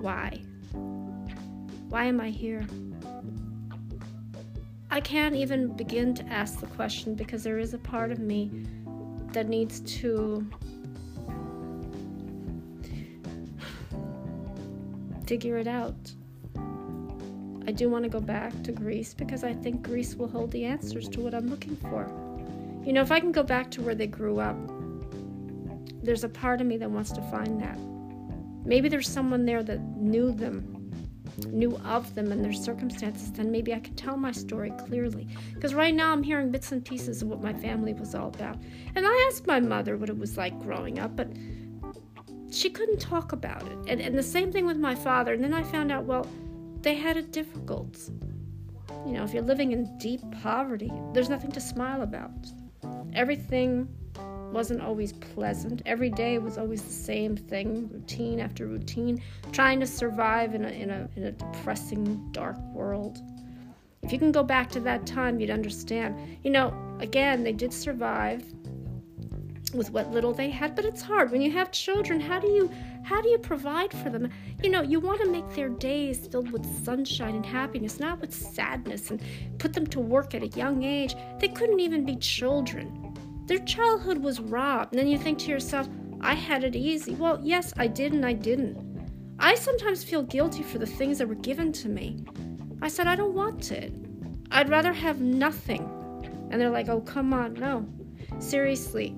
why? 0.00 0.40
Why 1.88 2.04
am 2.04 2.20
I 2.20 2.30
here? 2.30 2.66
I 4.90 5.00
can't 5.00 5.34
even 5.34 5.76
begin 5.76 6.14
to 6.14 6.24
ask 6.26 6.60
the 6.60 6.66
question 6.68 7.14
because 7.14 7.42
there 7.42 7.58
is 7.58 7.74
a 7.74 7.78
part 7.78 8.12
of 8.12 8.18
me 8.18 8.50
that 9.32 9.48
needs 9.48 9.80
to 10.00 10.46
figure 15.26 15.58
it 15.58 15.66
out. 15.66 16.12
I 17.66 17.72
do 17.72 17.90
want 17.90 18.04
to 18.04 18.08
go 18.08 18.20
back 18.20 18.62
to 18.62 18.72
Greece 18.72 19.12
because 19.12 19.42
I 19.42 19.52
think 19.52 19.82
Greece 19.82 20.14
will 20.14 20.28
hold 20.28 20.52
the 20.52 20.64
answers 20.64 21.08
to 21.10 21.20
what 21.20 21.34
I'm 21.34 21.48
looking 21.48 21.76
for. 21.76 22.06
You 22.86 22.92
know, 22.92 23.02
if 23.02 23.10
I 23.10 23.18
can 23.18 23.32
go 23.32 23.42
back 23.42 23.70
to 23.72 23.82
where 23.82 23.96
they 23.96 24.06
grew 24.06 24.38
up, 24.38 24.56
there's 26.06 26.24
a 26.24 26.28
part 26.28 26.60
of 26.60 26.66
me 26.66 26.76
that 26.78 26.90
wants 26.90 27.12
to 27.12 27.22
find 27.22 27.60
that. 27.60 27.78
Maybe 28.64 28.88
there's 28.88 29.08
someone 29.08 29.44
there 29.44 29.62
that 29.62 29.80
knew 29.96 30.32
them 30.32 30.76
knew 31.48 31.76
of 31.84 32.14
them 32.14 32.32
and 32.32 32.42
their 32.42 32.52
circumstances, 32.52 33.30
then 33.32 33.50
maybe 33.50 33.74
I 33.74 33.80
could 33.80 33.96
tell 33.96 34.16
my 34.16 34.32
story 34.32 34.72
clearly. 34.78 35.28
Because 35.52 35.74
right 35.74 35.94
now 35.94 36.12
I'm 36.12 36.22
hearing 36.22 36.50
bits 36.50 36.72
and 36.72 36.84
pieces 36.84 37.20
of 37.20 37.28
what 37.28 37.42
my 37.42 37.52
family 37.52 37.92
was 37.92 38.14
all 38.14 38.28
about. 38.28 38.56
And 38.94 39.06
I 39.06 39.28
asked 39.28 39.46
my 39.46 39.60
mother 39.60 39.96
what 39.96 40.08
it 40.08 40.16
was 40.16 40.36
like 40.36 40.58
growing 40.60 40.98
up, 40.98 41.16
but 41.16 41.28
she 42.50 42.70
couldn't 42.70 43.00
talk 43.00 43.32
about 43.32 43.66
it. 43.66 43.78
And, 43.86 44.00
and 44.00 44.16
the 44.16 44.22
same 44.22 44.50
thing 44.50 44.66
with 44.66 44.78
my 44.78 44.94
father. 44.94 45.34
And 45.34 45.44
then 45.44 45.52
I 45.52 45.62
found 45.62 45.92
out, 45.92 46.04
well, 46.04 46.26
they 46.80 46.94
had 46.94 47.16
it 47.16 47.32
difficult. 47.32 47.98
You 49.04 49.12
know, 49.12 49.24
if 49.24 49.34
you're 49.34 49.42
living 49.42 49.72
in 49.72 49.98
deep 49.98 50.20
poverty, 50.42 50.90
there's 51.12 51.28
nothing 51.28 51.52
to 51.52 51.60
smile 51.60 52.02
about. 52.02 52.32
Everything 53.14 53.88
wasn't 54.56 54.80
always 54.80 55.12
pleasant. 55.12 55.82
Every 55.84 56.08
day 56.08 56.38
was 56.38 56.56
always 56.56 56.80
the 56.80 56.90
same 56.90 57.36
thing, 57.36 57.90
routine 57.92 58.40
after 58.40 58.66
routine, 58.66 59.22
trying 59.52 59.80
to 59.80 59.86
survive 59.86 60.54
in 60.54 60.64
a, 60.64 60.68
in 60.68 60.88
a, 60.88 61.06
in 61.14 61.24
a 61.24 61.32
depressing, 61.32 62.26
dark 62.32 62.56
world. 62.72 63.18
If 64.02 64.14
you 64.14 64.18
can 64.18 64.32
go 64.32 64.42
back 64.42 64.70
to 64.70 64.80
that 64.80 65.06
time, 65.06 65.38
you'd 65.38 65.50
understand. 65.50 66.38
You 66.42 66.52
know, 66.52 66.72
again, 67.00 67.44
they 67.44 67.52
did 67.52 67.70
survive 67.70 68.44
with 69.74 69.90
what 69.90 70.10
little 70.10 70.32
they 70.32 70.48
had, 70.48 70.74
but 70.74 70.86
it's 70.86 71.02
hard 71.02 71.30
when 71.32 71.42
you 71.42 71.50
have 71.50 71.70
children. 71.70 72.18
How 72.18 72.38
do 72.38 72.48
you 72.48 72.70
how 73.04 73.20
do 73.20 73.28
you 73.28 73.38
provide 73.38 73.92
for 73.92 74.08
them? 74.08 74.30
You 74.62 74.70
know, 74.70 74.80
you 74.80 75.00
want 75.00 75.20
to 75.20 75.30
make 75.30 75.48
their 75.54 75.68
days 75.68 76.26
filled 76.28 76.50
with 76.50 76.64
sunshine 76.82 77.36
and 77.36 77.44
happiness, 77.44 78.00
not 78.00 78.22
with 78.22 78.32
sadness, 78.32 79.10
and 79.10 79.20
put 79.58 79.74
them 79.74 79.86
to 79.88 80.00
work 80.00 80.34
at 80.34 80.42
a 80.42 80.48
young 80.48 80.82
age. 80.82 81.14
They 81.40 81.48
couldn't 81.48 81.78
even 81.78 82.06
be 82.06 82.16
children. 82.16 83.05
Their 83.46 83.58
childhood 83.60 84.18
was 84.18 84.40
robbed. 84.40 84.92
And 84.92 84.98
then 84.98 85.08
you 85.08 85.18
think 85.18 85.38
to 85.40 85.50
yourself, 85.50 85.88
I 86.20 86.34
had 86.34 86.64
it 86.64 86.76
easy. 86.76 87.14
Well, 87.14 87.40
yes, 87.42 87.72
I 87.76 87.86
did 87.86 88.12
and 88.12 88.26
I 88.26 88.32
didn't. 88.32 88.84
I 89.38 89.54
sometimes 89.54 90.02
feel 90.02 90.22
guilty 90.22 90.62
for 90.62 90.78
the 90.78 90.86
things 90.86 91.18
that 91.18 91.28
were 91.28 91.34
given 91.34 91.72
to 91.72 91.88
me. 91.88 92.24
I 92.82 92.88
said, 92.88 93.06
I 93.06 93.16
don't 93.16 93.34
want 93.34 93.70
it. 93.70 93.92
I'd 94.50 94.68
rather 94.68 94.92
have 94.92 95.20
nothing. 95.20 95.82
And 96.50 96.60
they're 96.60 96.70
like, 96.70 96.88
oh, 96.88 97.00
come 97.00 97.32
on, 97.32 97.54
no. 97.54 97.86
Seriously, 98.38 99.14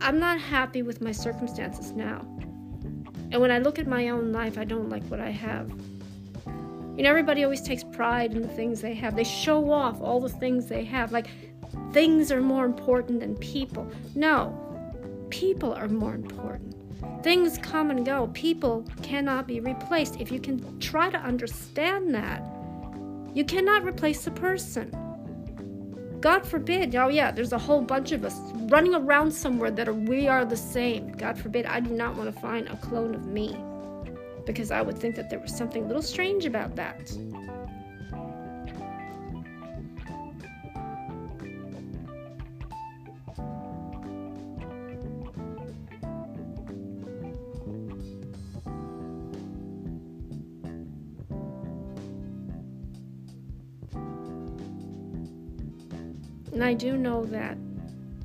I'm 0.00 0.18
not 0.18 0.40
happy 0.40 0.82
with 0.82 1.00
my 1.00 1.12
circumstances 1.12 1.92
now. 1.92 2.20
And 3.32 3.40
when 3.40 3.50
I 3.50 3.58
look 3.58 3.78
at 3.78 3.86
my 3.86 4.08
own 4.08 4.32
life, 4.32 4.58
I 4.58 4.64
don't 4.64 4.88
like 4.88 5.04
what 5.04 5.20
I 5.20 5.30
have. 5.30 5.70
You 6.96 7.04
know, 7.04 7.10
everybody 7.10 7.44
always 7.44 7.62
takes 7.62 7.84
pride 7.84 8.32
in 8.32 8.42
the 8.42 8.48
things 8.48 8.80
they 8.80 8.94
have. 8.94 9.14
They 9.14 9.24
show 9.24 9.70
off 9.70 10.00
all 10.00 10.20
the 10.20 10.28
things 10.28 10.66
they 10.66 10.84
have. 10.84 11.12
Like 11.12 11.28
things 11.92 12.30
are 12.32 12.40
more 12.40 12.64
important 12.64 13.20
than 13.20 13.36
people. 13.36 13.90
No, 14.14 14.56
people 15.30 15.72
are 15.72 15.88
more 15.88 16.14
important. 16.14 16.76
Things 17.22 17.58
come 17.58 17.90
and 17.90 18.04
go. 18.04 18.30
People 18.32 18.84
cannot 19.02 19.46
be 19.46 19.60
replaced. 19.60 20.20
If 20.20 20.30
you 20.30 20.40
can 20.40 20.78
try 20.80 21.10
to 21.10 21.18
understand 21.18 22.14
that, 22.14 22.42
you 23.34 23.44
cannot 23.44 23.84
replace 23.84 24.26
a 24.26 24.30
person. 24.30 24.90
God 26.20 26.44
forbid, 26.46 26.94
oh 26.96 27.08
yeah, 27.08 27.30
there's 27.30 27.52
a 27.52 27.58
whole 27.58 27.80
bunch 27.80 28.12
of 28.12 28.24
us 28.24 28.38
running 28.68 28.94
around 28.94 29.30
somewhere 29.30 29.70
that 29.70 29.88
are, 29.88 29.94
we 29.94 30.28
are 30.28 30.44
the 30.44 30.56
same. 30.56 31.12
God 31.12 31.38
forbid, 31.38 31.64
I 31.64 31.80
do 31.80 31.90
not 31.90 32.14
want 32.14 32.34
to 32.34 32.40
find 32.40 32.68
a 32.68 32.76
clone 32.76 33.14
of 33.14 33.26
me 33.26 33.56
because 34.44 34.70
I 34.70 34.82
would 34.82 34.98
think 34.98 35.16
that 35.16 35.30
there 35.30 35.38
was 35.38 35.56
something 35.56 35.84
a 35.84 35.86
little 35.86 36.02
strange 36.02 36.44
about 36.44 36.76
that. 36.76 37.10
And 56.60 56.68
I 56.68 56.74
do 56.74 56.98
know 56.98 57.24
that 57.24 57.56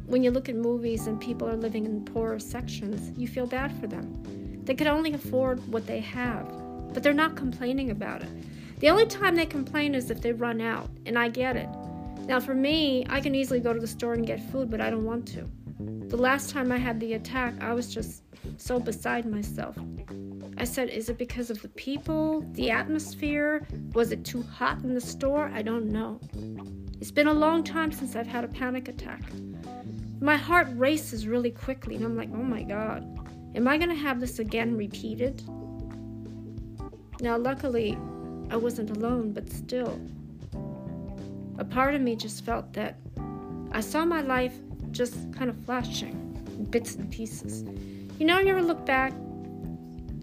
when 0.08 0.22
you 0.22 0.30
look 0.30 0.50
at 0.50 0.56
movies 0.56 1.08
and 1.08 1.22
people 1.22 1.48
are 1.48 1.56
living 1.56 1.86
in 1.86 2.04
poorer 2.04 2.38
sections, 2.38 3.18
you 3.18 3.30
feel 3.30 3.48
bad 3.48 3.72
for 3.80 3.88
them. 3.88 4.62
They 4.66 4.76
could 4.76 4.88
only 4.88 5.14
afford 5.14 5.66
what 5.72 5.88
they 5.88 6.02
have, 6.02 6.46
but 6.94 7.02
they're 7.02 7.14
not 7.14 7.38
complaining 7.38 7.92
about 7.92 8.24
it. 8.24 8.80
The 8.82 8.90
only 8.90 9.06
time 9.06 9.38
they 9.38 9.46
complain 9.46 9.96
is 9.96 10.12
if 10.12 10.20
they 10.20 10.34
run 10.34 10.60
out, 10.60 10.90
and 11.06 11.18
I 11.18 11.30
get 11.30 11.56
it. 11.56 11.70
Now, 12.28 12.42
for 12.42 12.54
me, 12.54 13.06
I 13.08 13.22
can 13.22 13.36
easily 13.36 13.62
go 13.62 13.72
to 13.72 13.80
the 13.80 13.88
store 13.88 14.16
and 14.16 14.28
get 14.28 14.44
food, 14.52 14.70
but 14.70 14.82
I 14.82 14.90
don't 14.90 15.06
want 15.06 15.26
to. 15.30 15.50
The 16.10 16.18
last 16.18 16.50
time 16.50 16.74
I 16.74 16.78
had 16.78 17.00
the 17.00 17.14
attack, 17.14 17.54
I 17.64 17.72
was 17.72 17.94
just 17.94 18.24
so 18.58 18.82
beside 18.82 19.26
myself. 19.26 19.78
I 20.58 20.66
said, 20.66 20.90
Is 20.90 21.08
it 21.08 21.18
because 21.18 21.50
of 21.50 21.62
the 21.62 21.70
people, 21.70 22.42
the 22.52 22.70
atmosphere? 22.70 23.66
Was 23.94 24.12
it 24.12 24.26
too 24.26 24.42
hot 24.42 24.84
in 24.84 24.94
the 24.94 25.00
store? 25.00 25.50
I 25.54 25.62
don't 25.62 25.86
know. 25.86 26.20
It's 27.02 27.12
been 27.12 27.28
a 27.28 27.34
long 27.34 27.64
time 27.64 27.92
since 27.92 28.16
I've 28.16 28.28
had 28.28 28.46
a 28.46 28.48
panic 28.48 28.88
attack. 28.88 29.22
My 30.22 30.38
heart 30.38 30.68
races 30.76 31.28
really 31.28 31.52
quickly, 31.52 31.96
and 31.96 32.06
I'm 32.06 32.16
like, 32.16 32.30
oh 32.34 32.44
my 32.44 32.64
god, 32.64 33.04
am 33.54 33.68
I 33.68 33.78
gonna 33.78 33.94
have 33.96 34.22
this 34.22 34.40
again 34.40 34.78
repeated? 34.78 35.44
Now, 37.20 37.38
luckily, 37.38 37.98
I 38.50 38.56
wasn't 38.56 38.92
alone, 38.92 39.34
but 39.34 39.52
still, 39.52 40.00
a 41.58 41.66
part 41.66 41.96
of 41.96 42.02
me 42.02 42.16
just 42.16 42.46
felt 42.46 42.72
that 42.74 42.98
I 43.72 43.82
saw 43.82 44.06
my 44.06 44.22
life 44.22 44.54
just 44.92 45.16
kind 45.34 45.50
of 45.50 45.58
flashing 45.66 46.14
in 46.48 46.64
bits 46.66 46.96
and 46.96 47.12
pieces. 47.12 47.66
You 48.20 48.26
know, 48.26 48.40
you 48.40 48.48
ever 48.48 48.62
look 48.62 48.86
back 48.86 49.14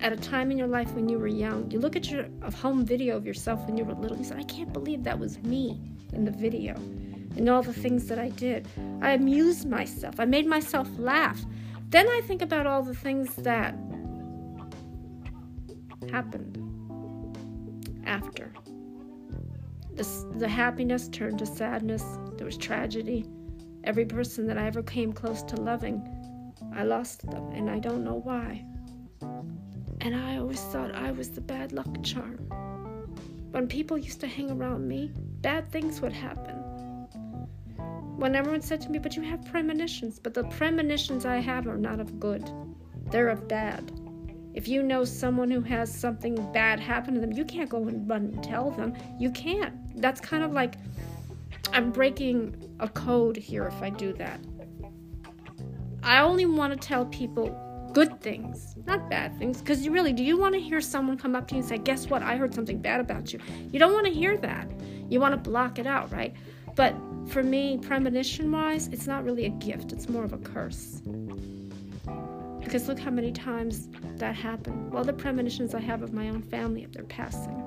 at 0.00 0.12
a 0.12 0.16
time 0.16 0.50
in 0.50 0.56
your 0.56 0.68
life 0.68 0.90
when 0.92 1.08
you 1.08 1.18
were 1.18 1.28
young, 1.28 1.70
you 1.70 1.78
look 1.78 1.96
at 1.96 2.10
your 2.10 2.24
home 2.54 2.84
video 2.86 3.16
of 3.16 3.26
yourself 3.26 3.60
when 3.66 3.76
you 3.76 3.84
were 3.84 3.92
little, 3.92 4.16
and 4.16 4.24
you 4.24 4.30
say, 4.30 4.38
I 4.38 4.44
can't 4.44 4.72
believe 4.72 5.04
that 5.04 5.18
was 5.18 5.38
me 5.42 5.78
in 6.12 6.25
the 6.25 6.31
video 6.31 6.75
and 7.37 7.49
all 7.49 7.62
the 7.62 7.73
things 7.73 8.07
that 8.07 8.19
I 8.19 8.28
did. 8.31 8.69
I 9.00 9.12
amused 9.12 9.69
myself, 9.69 10.21
I 10.21 10.25
made 10.25 10.47
myself 10.47 10.88
laugh. 10.99 11.40
Then 11.88 12.09
I 12.09 12.21
think 12.26 12.42
about 12.42 12.66
all 12.66 12.83
the 12.83 12.95
things 12.95 13.35
that 13.37 13.75
happened 16.11 16.59
after. 18.07 18.52
The, 19.95 20.35
the 20.38 20.49
happiness 20.49 21.09
turned 21.09 21.38
to 21.40 21.47
sadness, 21.47 22.04
there 22.37 22.47
was 22.47 22.57
tragedy. 22.57 23.26
Every 23.85 24.04
person 24.04 24.47
that 24.47 24.57
I 24.57 24.66
ever 24.66 24.83
came 24.83 25.12
close 25.12 25.42
to 25.45 25.57
loving, 25.57 26.02
I 26.75 26.85
lost 26.85 27.28
them, 27.31 27.50
and 27.52 27.69
I 27.69 27.78
don't 27.78 28.04
know 28.04 28.21
why. 28.23 28.64
And 30.00 30.16
I 30.16 30.38
always 30.38 30.61
thought 30.61 30.95
I 30.95 31.12
was 31.12 31.31
the 31.31 31.40
bad 31.40 31.73
luck 31.73 32.02
charm. 32.02 32.38
When 33.50 33.66
people 33.69 33.99
used 33.99 34.21
to 34.21 34.26
hang 34.26 34.50
around 34.50 34.88
me, 34.88 35.12
bad 35.42 35.70
things 35.70 36.00
would 36.00 36.12
happen. 36.12 36.56
When 38.16 38.37
everyone 38.37 38.62
said 38.62 38.80
to 38.82 38.90
me, 38.90 38.99
But 38.99 39.16
you 39.16 39.22
have 39.22 39.44
premonitions, 39.44 40.18
but 40.18 40.34
the 40.34 40.44
premonitions 40.44 41.26
I 41.26 41.38
have 41.38 41.66
are 41.66 41.76
not 41.76 42.00
of 42.00 42.20
good, 42.20 42.49
they're 43.11 43.28
of 43.28 43.49
bad. 43.49 43.90
If 44.54 44.68
you 44.68 44.82
know 44.82 45.04
someone 45.04 45.50
who 45.50 45.62
has 45.62 45.92
something 45.92 46.34
bad 46.52 46.78
happen 46.78 47.14
to 47.14 47.20
them, 47.20 47.32
you 47.32 47.44
can't 47.44 47.70
go 47.70 47.88
and 47.88 48.08
run 48.08 48.26
and 48.26 48.44
tell 48.44 48.70
them. 48.70 48.94
You 49.18 49.30
can't. 49.30 50.00
That's 50.00 50.20
kind 50.20 50.44
of 50.44 50.52
like 50.52 50.75
I'm 51.72 51.90
breaking 51.90 52.76
a 52.80 52.88
code 52.88 53.37
here 53.37 53.66
if 53.66 53.82
I 53.82 53.90
do 53.90 54.12
that. 54.14 54.40
I 56.02 56.20
only 56.20 56.46
want 56.46 56.72
to 56.72 56.78
tell 56.78 57.06
people 57.06 57.49
good 57.92 58.20
things, 58.20 58.75
not 58.87 59.08
bad 59.08 59.38
things. 59.38 59.61
Because 59.61 59.84
you 59.84 59.92
really, 59.92 60.12
do 60.12 60.22
you 60.22 60.37
want 60.37 60.54
to 60.54 60.61
hear 60.61 60.80
someone 60.80 61.16
come 61.16 61.34
up 61.34 61.49
to 61.49 61.54
you 61.54 61.61
and 61.61 61.68
say, 61.68 61.78
Guess 61.78 62.08
what? 62.08 62.22
I 62.22 62.37
heard 62.37 62.54
something 62.54 62.80
bad 62.80 63.00
about 63.00 63.32
you? 63.32 63.40
You 63.70 63.78
don't 63.78 63.92
want 63.92 64.06
to 64.06 64.12
hear 64.12 64.37
that. 64.38 64.68
You 65.08 65.20
want 65.20 65.32
to 65.32 65.50
block 65.50 65.78
it 65.78 65.87
out, 65.87 66.11
right? 66.12 66.34
But 66.75 66.94
for 67.28 67.42
me, 67.42 67.78
premonition 67.78 68.50
wise, 68.50 68.88
it's 68.88 69.06
not 69.06 69.25
really 69.25 69.46
a 69.46 69.50
gift, 69.50 69.92
it's 69.92 70.08
more 70.08 70.25
of 70.25 70.32
a 70.32 70.38
curse. 70.38 71.02
Because 72.61 72.88
look 72.88 72.99
how 72.99 73.11
many 73.11 73.32
times 73.32 73.88
that 74.16 74.34
happened. 74.34 74.92
Well, 74.92 75.04
the 75.04 75.12
premonitions 75.12 75.75
I 75.75 75.80
have 75.80 76.02
of 76.02 76.12
my 76.12 76.28
own 76.28 76.42
family 76.42 76.84
of 76.84 76.92
their 76.92 77.04
passing. 77.04 77.58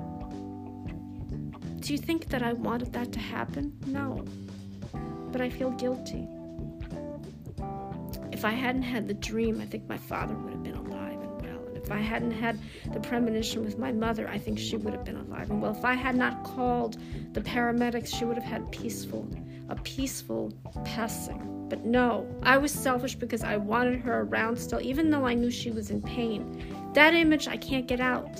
Do 1.80 1.94
you 1.94 2.00
think 2.00 2.30
that 2.30 2.42
I 2.42 2.54
wanted 2.54 2.94
that 2.94 3.12
to 3.12 3.20
happen? 3.20 3.78
No. 3.86 4.26
But 5.32 5.42
I 5.42 5.50
feel 5.50 5.70
guilty. 5.72 6.28
If 8.36 8.44
I 8.44 8.52
hadn't 8.52 8.82
had 8.82 9.08
the 9.08 9.14
dream, 9.14 9.62
I 9.62 9.66
think 9.66 9.88
my 9.88 9.96
father 9.96 10.36
would 10.36 10.52
have 10.52 10.62
been 10.62 10.76
alive 10.76 11.22
and 11.22 11.42
well. 11.42 11.66
And 11.68 11.78
if 11.78 11.90
I 11.90 12.00
hadn't 12.00 12.32
had 12.32 12.60
the 12.92 13.00
premonition 13.00 13.64
with 13.64 13.78
my 13.78 13.94
mother, 13.94 14.28
I 14.28 14.38
think 14.38 14.60
she 14.60 14.76
would 14.76 14.94
have 14.94 15.06
been 15.06 15.16
alive 15.16 15.50
and 15.50 15.62
well. 15.62 15.72
If 15.72 15.86
I 15.86 15.94
had 15.94 16.18
not 16.18 16.44
called 16.44 16.98
the 17.32 17.40
paramedics, 17.40 18.14
she 18.14 18.26
would 18.26 18.36
have 18.36 18.44
had 18.44 18.70
peaceful, 18.74 19.26
a 19.70 19.78
peaceful 19.78 20.52
passing. 20.84 21.66
But 21.70 21.86
no, 21.86 22.28
I 22.44 22.58
was 22.58 22.74
selfish 22.74 23.16
because 23.16 23.42
I 23.42 23.56
wanted 23.56 24.02
her 24.02 24.24
around 24.24 24.58
still, 24.58 24.82
even 24.82 25.12
though 25.12 25.26
I 25.26 25.34
knew 25.34 25.50
she 25.50 25.72
was 25.72 25.90
in 25.90 26.02
pain. 26.02 26.92
That 26.94 27.14
image 27.14 27.48
I 27.48 27.56
can't 27.56 27.88
get 27.88 28.02
out. 28.02 28.38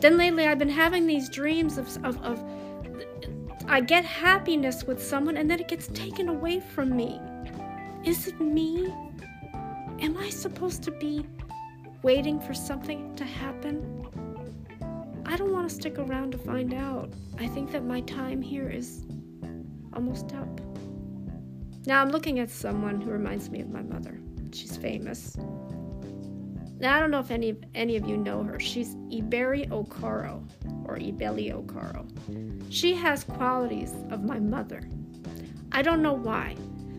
Then 0.00 0.16
lately, 0.16 0.44
I've 0.44 0.58
been 0.58 0.68
having 0.68 1.06
these 1.06 1.28
dreams 1.28 1.78
of, 1.78 1.86
of, 2.04 2.20
of 2.24 2.44
I 3.68 3.80
get 3.80 4.04
happiness 4.04 4.82
with 4.82 5.00
someone 5.00 5.36
and 5.36 5.48
then 5.48 5.60
it 5.60 5.68
gets 5.68 5.86
taken 5.94 6.28
away 6.28 6.58
from 6.58 6.96
me. 6.96 7.20
Is 8.06 8.28
it 8.28 8.40
me? 8.40 8.94
Am 10.00 10.16
I 10.16 10.30
supposed 10.30 10.84
to 10.84 10.92
be 10.92 11.26
waiting 12.04 12.38
for 12.38 12.54
something 12.54 13.16
to 13.16 13.24
happen? 13.24 14.06
I 15.26 15.36
don't 15.36 15.52
want 15.52 15.68
to 15.68 15.74
stick 15.74 15.98
around 15.98 16.30
to 16.30 16.38
find 16.38 16.72
out. 16.72 17.12
I 17.40 17.48
think 17.48 17.72
that 17.72 17.84
my 17.84 18.02
time 18.02 18.40
here 18.40 18.70
is 18.70 19.04
almost 19.92 20.32
up. 20.36 20.60
Now 21.84 22.00
I'm 22.00 22.10
looking 22.10 22.38
at 22.38 22.48
someone 22.48 23.00
who 23.00 23.10
reminds 23.10 23.50
me 23.50 23.60
of 23.60 23.70
my 23.70 23.82
mother. 23.82 24.20
She's 24.52 24.76
famous. 24.76 25.36
Now 26.78 26.96
I 26.96 27.00
don't 27.00 27.10
know 27.10 27.18
if 27.18 27.32
any 27.32 27.56
any 27.74 27.96
of 27.96 28.06
you 28.06 28.16
know 28.16 28.44
her. 28.44 28.60
She's 28.60 28.94
Iberi 29.10 29.68
Okoro 29.70 30.48
or 30.84 30.96
Ibeli 30.96 31.52
Okoro. 31.52 32.06
She 32.70 32.94
has 32.94 33.24
qualities 33.24 33.92
of 34.10 34.22
my 34.22 34.38
mother. 34.38 34.88
I 35.72 35.82
don't 35.82 36.02
know 36.02 36.12
why. 36.12 36.54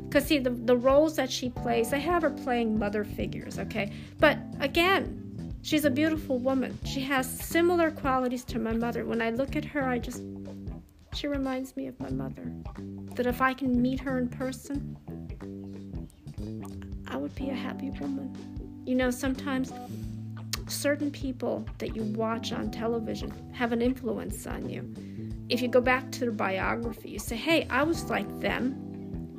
Because, 0.08 0.26
see, 0.26 0.40
the, 0.40 0.52
the 0.52 0.78
roles 0.78 1.18
that 1.18 1.30
she 1.30 1.50
plays, 1.50 1.92
I 1.92 1.98
have 1.98 2.22
her 2.22 2.30
playing 2.30 2.80
mother 2.80 3.04
figures, 3.04 3.60
okay? 3.60 3.92
But 4.20 4.38
again, 4.62 5.54
she's 5.64 5.84
a 5.84 5.90
beautiful 5.90 6.38
woman. 6.40 6.80
She 6.86 7.02
has 7.02 7.30
similar 7.30 7.92
qualities 7.92 8.46
to 8.46 8.60
my 8.60 8.72
mother. 8.72 9.04
When 9.06 9.22
I 9.22 9.32
look 9.32 9.58
at 9.58 9.66
her, 9.66 9.84
I 9.84 10.00
just, 10.00 10.24
she 11.14 11.28
reminds 11.28 11.76
me 11.76 11.88
of 11.88 12.00
my 12.00 12.10
mother. 12.10 12.54
That 13.16 13.26
if 13.26 13.42
I 13.42 13.54
can 13.54 13.82
meet 13.82 14.00
her 14.00 14.18
in 14.18 14.30
person, 14.30 14.98
I 17.10 17.18
would 17.18 17.36
be 17.36 17.50
a 17.50 17.56
happy 17.56 17.90
woman. 17.90 18.34
You 18.86 18.96
know, 18.96 19.12
sometimes 19.12 19.74
certain 20.70 21.12
people 21.12 21.66
that 21.80 21.98
you 21.98 22.04
watch 22.04 22.54
on 22.54 22.72
television 22.72 23.34
have 23.54 23.74
an 23.74 23.82
influence 23.82 24.48
on 24.48 24.70
you. 24.70 24.94
If 25.50 25.62
you 25.62 25.68
go 25.68 25.82
back 25.82 26.12
to 26.14 26.20
their 26.22 26.32
biography, 26.32 27.10
you 27.10 27.20
say, 27.20 27.36
hey, 27.36 27.68
I 27.70 27.84
was 27.84 28.06
like 28.06 28.40
them 28.40 28.87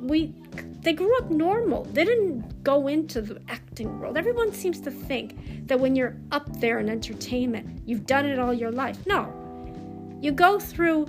we 0.09 0.33
they 0.81 0.93
grew 0.93 1.15
up 1.17 1.29
normal. 1.29 1.83
They 1.85 2.05
didn't 2.05 2.63
go 2.63 2.87
into 2.87 3.21
the 3.21 3.41
acting 3.49 3.99
world. 3.99 4.17
Everyone 4.17 4.53
seems 4.53 4.79
to 4.81 4.91
think 4.91 5.67
that 5.67 5.79
when 5.79 5.95
you're 5.95 6.15
up 6.31 6.59
there 6.59 6.79
in 6.79 6.89
entertainment, 6.89 7.81
you've 7.85 8.05
done 8.05 8.25
it 8.25 8.39
all 8.39 8.53
your 8.53 8.71
life. 8.71 9.05
No. 9.05 9.33
You 10.21 10.31
go 10.31 10.59
through 10.59 11.07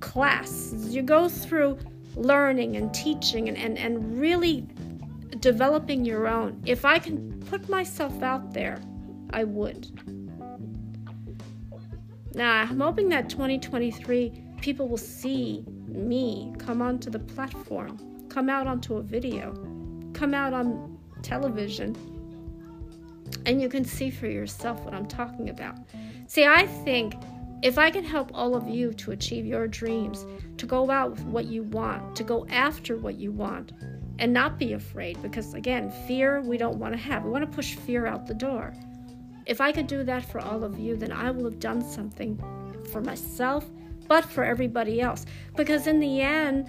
classes, 0.00 0.94
you 0.94 1.02
go 1.02 1.28
through 1.28 1.78
learning 2.16 2.76
and 2.76 2.92
teaching 2.92 3.48
and, 3.48 3.56
and, 3.56 3.78
and 3.78 4.18
really 4.18 4.66
developing 5.38 6.04
your 6.04 6.26
own. 6.26 6.60
If 6.66 6.84
I 6.84 6.98
can 6.98 7.40
put 7.48 7.68
myself 7.68 8.22
out 8.22 8.52
there, 8.52 8.80
I 9.30 9.44
would. 9.44 9.88
Now, 12.34 12.62
I'm 12.62 12.80
hoping 12.80 13.08
that 13.10 13.28
2023 13.28 14.32
people 14.60 14.88
will 14.88 14.96
see 14.96 15.64
me 15.86 16.52
come 16.58 16.82
onto 16.82 17.08
the 17.10 17.18
platform 17.18 18.11
come 18.32 18.48
out 18.48 18.66
onto 18.66 18.96
a 18.96 19.02
video, 19.02 19.52
come 20.14 20.32
out 20.32 20.54
on 20.54 20.98
television, 21.20 21.94
and 23.44 23.60
you 23.60 23.68
can 23.68 23.84
see 23.84 24.10
for 24.10 24.26
yourself 24.26 24.80
what 24.84 24.94
I'm 24.94 25.06
talking 25.06 25.50
about. 25.50 25.76
See, 26.28 26.46
I 26.46 26.66
think 26.66 27.14
if 27.62 27.76
I 27.76 27.90
can 27.90 28.04
help 28.04 28.30
all 28.32 28.56
of 28.56 28.66
you 28.66 28.94
to 28.94 29.10
achieve 29.10 29.44
your 29.44 29.68
dreams, 29.68 30.24
to 30.56 30.64
go 30.64 30.90
out 30.90 31.10
with 31.10 31.24
what 31.24 31.44
you 31.44 31.64
want, 31.64 32.16
to 32.16 32.24
go 32.24 32.46
after 32.48 32.96
what 32.96 33.16
you 33.16 33.32
want, 33.32 33.72
and 34.18 34.32
not 34.32 34.58
be 34.58 34.72
afraid, 34.72 35.20
because 35.20 35.52
again, 35.52 35.90
fear 36.06 36.40
we 36.40 36.56
don't 36.56 36.78
want 36.78 36.94
to 36.94 36.98
have. 36.98 37.24
We 37.24 37.30
want 37.30 37.48
to 37.48 37.54
push 37.54 37.74
fear 37.74 38.06
out 38.06 38.26
the 38.26 38.34
door. 38.34 38.72
If 39.44 39.60
I 39.60 39.72
could 39.72 39.86
do 39.86 40.04
that 40.04 40.24
for 40.24 40.40
all 40.40 40.64
of 40.64 40.78
you, 40.78 40.96
then 40.96 41.12
I 41.12 41.30
will 41.30 41.44
have 41.44 41.60
done 41.60 41.82
something 41.82 42.42
for 42.90 43.02
myself, 43.02 43.68
but 44.08 44.24
for 44.24 44.42
everybody 44.42 45.00
else. 45.02 45.26
Because 45.54 45.86
in 45.86 46.00
the 46.00 46.20
end, 46.20 46.66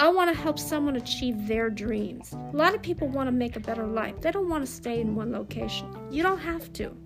I 0.00 0.08
want 0.08 0.34
to 0.34 0.42
help 0.42 0.58
someone 0.58 0.96
achieve 0.96 1.46
their 1.46 1.68
dreams. 1.68 2.32
A 2.32 2.56
lot 2.56 2.74
of 2.74 2.80
people 2.80 3.06
want 3.06 3.26
to 3.26 3.32
make 3.32 3.56
a 3.56 3.60
better 3.60 3.86
life. 3.86 4.18
They 4.22 4.30
don't 4.30 4.48
want 4.48 4.64
to 4.64 4.72
stay 4.72 4.98
in 4.98 5.14
one 5.14 5.30
location. 5.30 5.94
You 6.10 6.22
don't 6.22 6.38
have 6.38 6.72
to. 6.72 6.96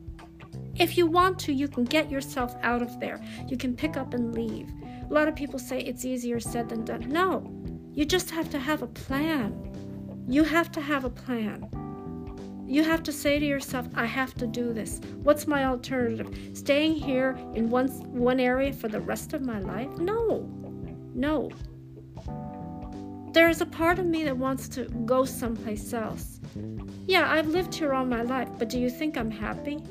If 0.76 0.96
you 0.96 1.08
want 1.08 1.40
to, 1.40 1.52
you 1.52 1.66
can 1.66 1.82
get 1.82 2.08
yourself 2.08 2.54
out 2.62 2.82
of 2.82 3.00
there. 3.00 3.20
You 3.48 3.56
can 3.56 3.74
pick 3.74 3.96
up 3.96 4.14
and 4.14 4.32
leave. 4.32 4.68
A 5.10 5.12
lot 5.12 5.26
of 5.26 5.34
people 5.34 5.58
say 5.58 5.80
it's 5.80 6.04
easier 6.04 6.38
said 6.38 6.68
than 6.68 6.84
done. 6.84 7.08
No, 7.08 7.52
you 7.92 8.04
just 8.04 8.30
have 8.30 8.48
to 8.50 8.60
have 8.60 8.82
a 8.82 8.86
plan. 8.86 10.24
You 10.28 10.44
have 10.44 10.70
to 10.70 10.80
have 10.80 11.04
a 11.04 11.10
plan. 11.10 11.68
You 12.64 12.84
have 12.84 13.02
to 13.02 13.12
say 13.12 13.40
to 13.40 13.44
yourself, 13.44 13.88
I 13.96 14.04
have 14.04 14.34
to 14.34 14.46
do 14.46 14.72
this. 14.72 15.00
What's 15.24 15.48
my 15.48 15.64
alternative? 15.64 16.32
Staying 16.52 16.94
here 16.94 17.36
in 17.56 17.70
one, 17.70 17.88
one 18.12 18.38
area 18.38 18.72
for 18.72 18.86
the 18.86 19.00
rest 19.00 19.32
of 19.32 19.42
my 19.42 19.58
life? 19.58 19.90
No. 19.98 20.48
No. 21.12 21.50
There's 23.34 23.60
a 23.60 23.66
part 23.66 23.98
of 23.98 24.06
me 24.06 24.22
that 24.22 24.36
wants 24.36 24.68
to 24.68 24.84
go 25.06 25.24
someplace 25.24 25.92
else. 25.92 26.38
Yeah, 27.04 27.28
I've 27.28 27.48
lived 27.48 27.74
here 27.74 27.92
all 27.92 28.06
my 28.06 28.22
life, 28.22 28.48
but 28.60 28.68
do 28.68 28.78
you 28.78 28.88
think 28.88 29.16
I'm 29.16 29.32
happy? 29.32 29.82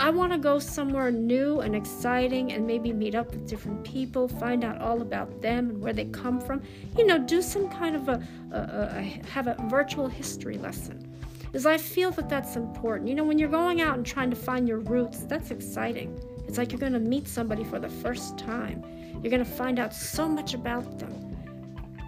I 0.00 0.10
want 0.10 0.32
to 0.32 0.38
go 0.38 0.58
somewhere 0.58 1.12
new 1.12 1.60
and 1.60 1.76
exciting 1.76 2.50
and 2.50 2.66
maybe 2.66 2.92
meet 2.92 3.14
up 3.14 3.30
with 3.30 3.48
different 3.48 3.84
people, 3.84 4.26
find 4.26 4.64
out 4.64 4.80
all 4.80 5.00
about 5.00 5.40
them 5.42 5.70
and 5.70 5.80
where 5.80 5.92
they 5.92 6.06
come 6.06 6.40
from. 6.40 6.60
You 6.96 7.06
know, 7.06 7.18
do 7.18 7.40
some 7.40 7.68
kind 7.68 7.94
of 7.94 8.08
a, 8.08 8.20
a, 8.50 8.58
a 8.58 9.02
have 9.28 9.46
a 9.46 9.54
virtual 9.70 10.08
history 10.08 10.58
lesson. 10.58 11.16
Because 11.42 11.66
I 11.66 11.78
feel 11.78 12.10
that 12.10 12.28
that's 12.28 12.56
important. 12.56 13.08
You 13.08 13.14
know, 13.14 13.24
when 13.24 13.38
you're 13.38 13.48
going 13.48 13.80
out 13.80 13.96
and 13.96 14.04
trying 14.04 14.30
to 14.30 14.36
find 14.36 14.66
your 14.66 14.80
roots, 14.80 15.20
that's 15.20 15.52
exciting. 15.52 16.20
It's 16.48 16.58
like 16.58 16.72
you're 16.72 16.80
going 16.80 16.94
to 16.94 16.98
meet 16.98 17.28
somebody 17.28 17.62
for 17.62 17.78
the 17.78 17.88
first 17.88 18.36
time. 18.36 18.82
You're 19.22 19.30
going 19.30 19.44
to 19.44 19.50
find 19.50 19.78
out 19.78 19.94
so 19.94 20.28
much 20.28 20.54
about 20.54 20.98
them 20.98 21.27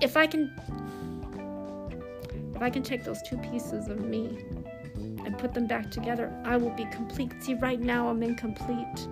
if 0.01 0.17
I 0.17 0.27
can 0.27 0.51
if 2.55 2.63
I 2.63 2.71
can 2.71 2.83
take 2.83 3.05
those 3.05 3.23
two 3.23 3.39
pieces 3.39 3.89
of 3.89 4.01
me 4.01 4.39
and 5.25 5.39
put 5.39 5.55
them 5.55 5.67
back 5.67 5.91
together, 5.91 6.31
I 6.45 6.57
will 6.57 6.71
be 6.71 6.85
complete. 6.87 7.33
See, 7.43 7.55
right 7.55 7.81
now 7.81 8.09
I'm 8.09 8.23
incomplete. 8.23 9.09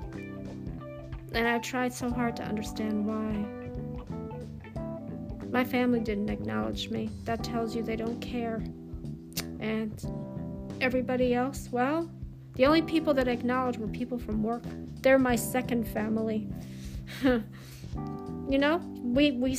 And 1.33 1.49
I 1.49 1.59
tried 1.59 1.95
so 1.95 2.11
hard 2.11 2.37
to 2.37 2.43
understand 2.43 3.07
why. 3.07 3.47
My 5.51 5.65
family 5.65 6.01
didn't 6.01 6.29
acknowledge 6.29 6.91
me. 6.91 7.11
That 7.25 7.43
tells 7.43 7.75
you 7.75 7.83
they 7.83 7.97
don't 7.97 8.21
care. 8.21 8.63
And 9.61 9.95
everybody 10.83 11.35
else, 11.35 11.69
well, 11.73 12.11
the 12.55 12.67
only 12.67 12.83
people 12.83 13.15
that 13.15 13.29
acknowledged 13.29 13.79
were 13.79 13.89
people 13.89 14.19
from 14.19 14.43
work. 14.43 14.65
They're 15.01 15.19
my 15.19 15.37
second 15.37 15.89
family. 15.89 16.49
you 17.23 18.59
know, 18.59 18.81
we 19.03 19.31
we 19.33 19.57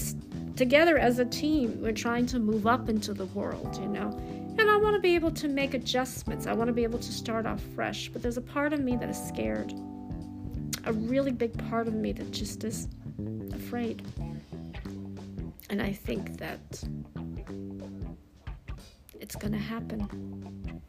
together 0.60 0.98
as 0.98 1.20
a 1.20 1.26
team, 1.26 1.82
we're 1.82 1.94
trying 1.94 2.26
to 2.26 2.38
move 2.38 2.68
up 2.68 2.90
into 2.90 3.14
the 3.14 3.28
world, 3.28 3.80
you 3.82 3.88
know. 3.88 4.10
And 4.58 4.70
I 4.70 4.76
want 4.76 4.94
to 4.94 5.00
be 5.00 5.16
able 5.16 5.32
to 5.32 5.48
make 5.48 5.74
adjustments. 5.74 6.48
I 6.48 6.54
want 6.54 6.68
to 6.68 6.74
be 6.74 6.84
able 6.84 7.00
to 7.00 7.12
start 7.14 7.46
off 7.46 7.62
fresh. 7.74 8.10
But 8.10 8.22
there's 8.22 8.36
a 8.36 8.42
part 8.42 8.74
of 8.74 8.82
me 8.82 8.98
that 8.98 9.10
is 9.10 9.18
scared. 9.18 9.74
A 10.84 10.92
really 10.92 11.32
big 11.32 11.58
part 11.70 11.88
of 11.88 11.94
me 11.94 12.12
that 12.12 12.32
just 12.32 12.66
is 12.66 12.90
afraid. 13.54 14.06
And 15.70 15.82
I 15.82 15.94
think 15.94 16.38
that 16.40 16.84
it's 19.18 19.38
going 19.38 19.54
to 19.54 19.58
happen 19.58 20.82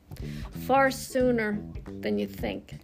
far 0.67 0.91
sooner 0.91 1.63
than 2.01 2.19
you 2.19 2.27
think. 2.27 2.75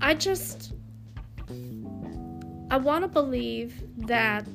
I 0.00 0.14
just 0.14 0.72
I 2.70 2.76
want 2.76 3.02
to 3.02 3.08
believe 3.08 3.82
that 4.06 4.46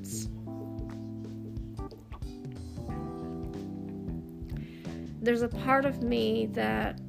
there's 5.21 5.41
a 5.41 5.49
part 5.49 5.85
of 5.85 6.01
me 6.01 6.47
that 6.53 6.99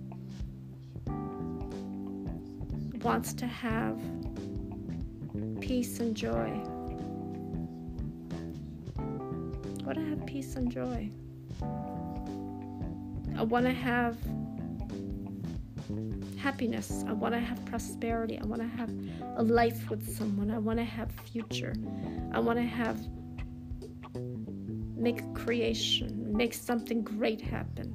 wants 3.03 3.33
to 3.33 3.47
have 3.47 3.99
peace 5.61 6.01
and 6.01 6.15
joy. 6.15 6.61
I 8.99 9.03
want 9.85 9.95
to 9.95 10.05
have 10.11 10.27
peace 10.27 10.57
and 10.57 10.71
joy. 10.71 11.09
I 13.37 13.43
want 13.43 13.65
to 13.67 13.73
have 13.73 14.19
happiness. 16.51 17.05
I 17.07 17.13
want 17.13 17.33
to 17.35 17.41
have 17.41 17.65
prosperity. 17.67 18.37
I 18.37 18.45
want 18.45 18.61
to 18.61 18.69
have 18.81 18.91
a 19.37 19.43
life 19.45 19.89
with 19.89 20.03
someone. 20.17 20.51
I 20.51 20.59
want 20.59 20.81
to 20.81 20.85
have 20.85 21.09
future. 21.33 21.75
I 22.33 22.41
want 22.41 22.59
to 22.59 22.65
have 22.65 22.99
make 24.97 25.21
creation, 25.33 26.37
make 26.37 26.53
something 26.53 27.03
great 27.03 27.41
happen. 27.41 27.95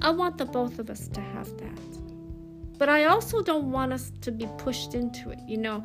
I 0.00 0.10
want 0.10 0.38
the 0.38 0.46
both 0.46 0.78
of 0.78 0.88
us 0.88 1.08
to 1.08 1.20
have 1.20 1.48
that. 1.58 2.78
But 2.78 2.88
I 2.88 3.04
also 3.04 3.42
don't 3.42 3.70
want 3.70 3.92
us 3.92 4.10
to 4.22 4.32
be 4.32 4.48
pushed 4.56 4.94
into 4.94 5.28
it. 5.28 5.40
You 5.46 5.58
know, 5.58 5.84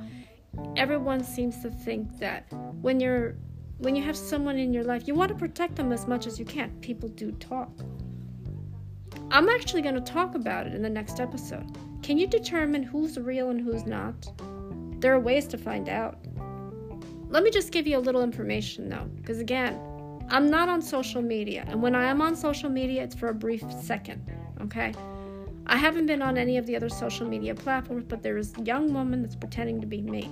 everyone 0.77 1.21
seems 1.21 1.61
to 1.63 1.69
think 1.69 2.17
that 2.19 2.45
when 2.81 3.01
you're 3.01 3.35
when 3.79 3.93
you 3.97 4.03
have 4.03 4.15
someone 4.15 4.57
in 4.57 4.73
your 4.73 4.85
life, 4.85 5.05
you 5.05 5.15
want 5.15 5.29
to 5.33 5.35
protect 5.35 5.75
them 5.75 5.91
as 5.91 6.07
much 6.07 6.27
as 6.27 6.39
you 6.39 6.45
can. 6.45 6.69
People 6.79 7.09
do 7.09 7.33
talk. 7.33 7.73
I'm 9.29 9.49
actually 9.49 9.81
going 9.81 9.95
to 9.95 10.01
talk 10.01 10.35
about 10.35 10.67
it 10.67 10.73
in 10.73 10.81
the 10.81 10.89
next 10.89 11.19
episode. 11.19 11.77
Can 12.01 12.17
you 12.17 12.27
determine 12.27 12.81
who's 12.81 13.17
real 13.17 13.49
and 13.49 13.59
who's 13.59 13.85
not? 13.85 14.15
There 15.01 15.13
are 15.13 15.19
ways 15.19 15.47
to 15.47 15.57
find 15.57 15.89
out. 15.89 16.17
Let 17.29 17.43
me 17.43 17.51
just 17.51 17.73
give 17.73 17.85
you 17.85 17.97
a 17.97 17.99
little 17.99 18.23
information 18.23 18.87
though, 18.87 19.09
because 19.17 19.39
again, 19.39 19.77
I'm 20.29 20.49
not 20.49 20.69
on 20.69 20.81
social 20.81 21.21
media, 21.21 21.65
and 21.67 21.81
when 21.81 21.93
I 21.93 22.05
am 22.05 22.21
on 22.21 22.35
social 22.35 22.69
media, 22.69 23.03
it's 23.03 23.15
for 23.15 23.27
a 23.27 23.33
brief 23.33 23.63
second, 23.81 24.21
okay? 24.61 24.93
I 25.65 25.75
haven't 25.75 26.05
been 26.05 26.21
on 26.21 26.37
any 26.37 26.57
of 26.57 26.65
the 26.65 26.77
other 26.77 26.87
social 26.87 27.27
media 27.27 27.53
platforms, 27.53 28.05
but 28.07 28.23
there 28.23 28.37
is 28.37 28.53
a 28.57 28.61
young 28.61 28.93
woman 28.93 29.21
that's 29.21 29.35
pretending 29.35 29.81
to 29.81 29.87
be 29.87 30.01
me. 30.01 30.23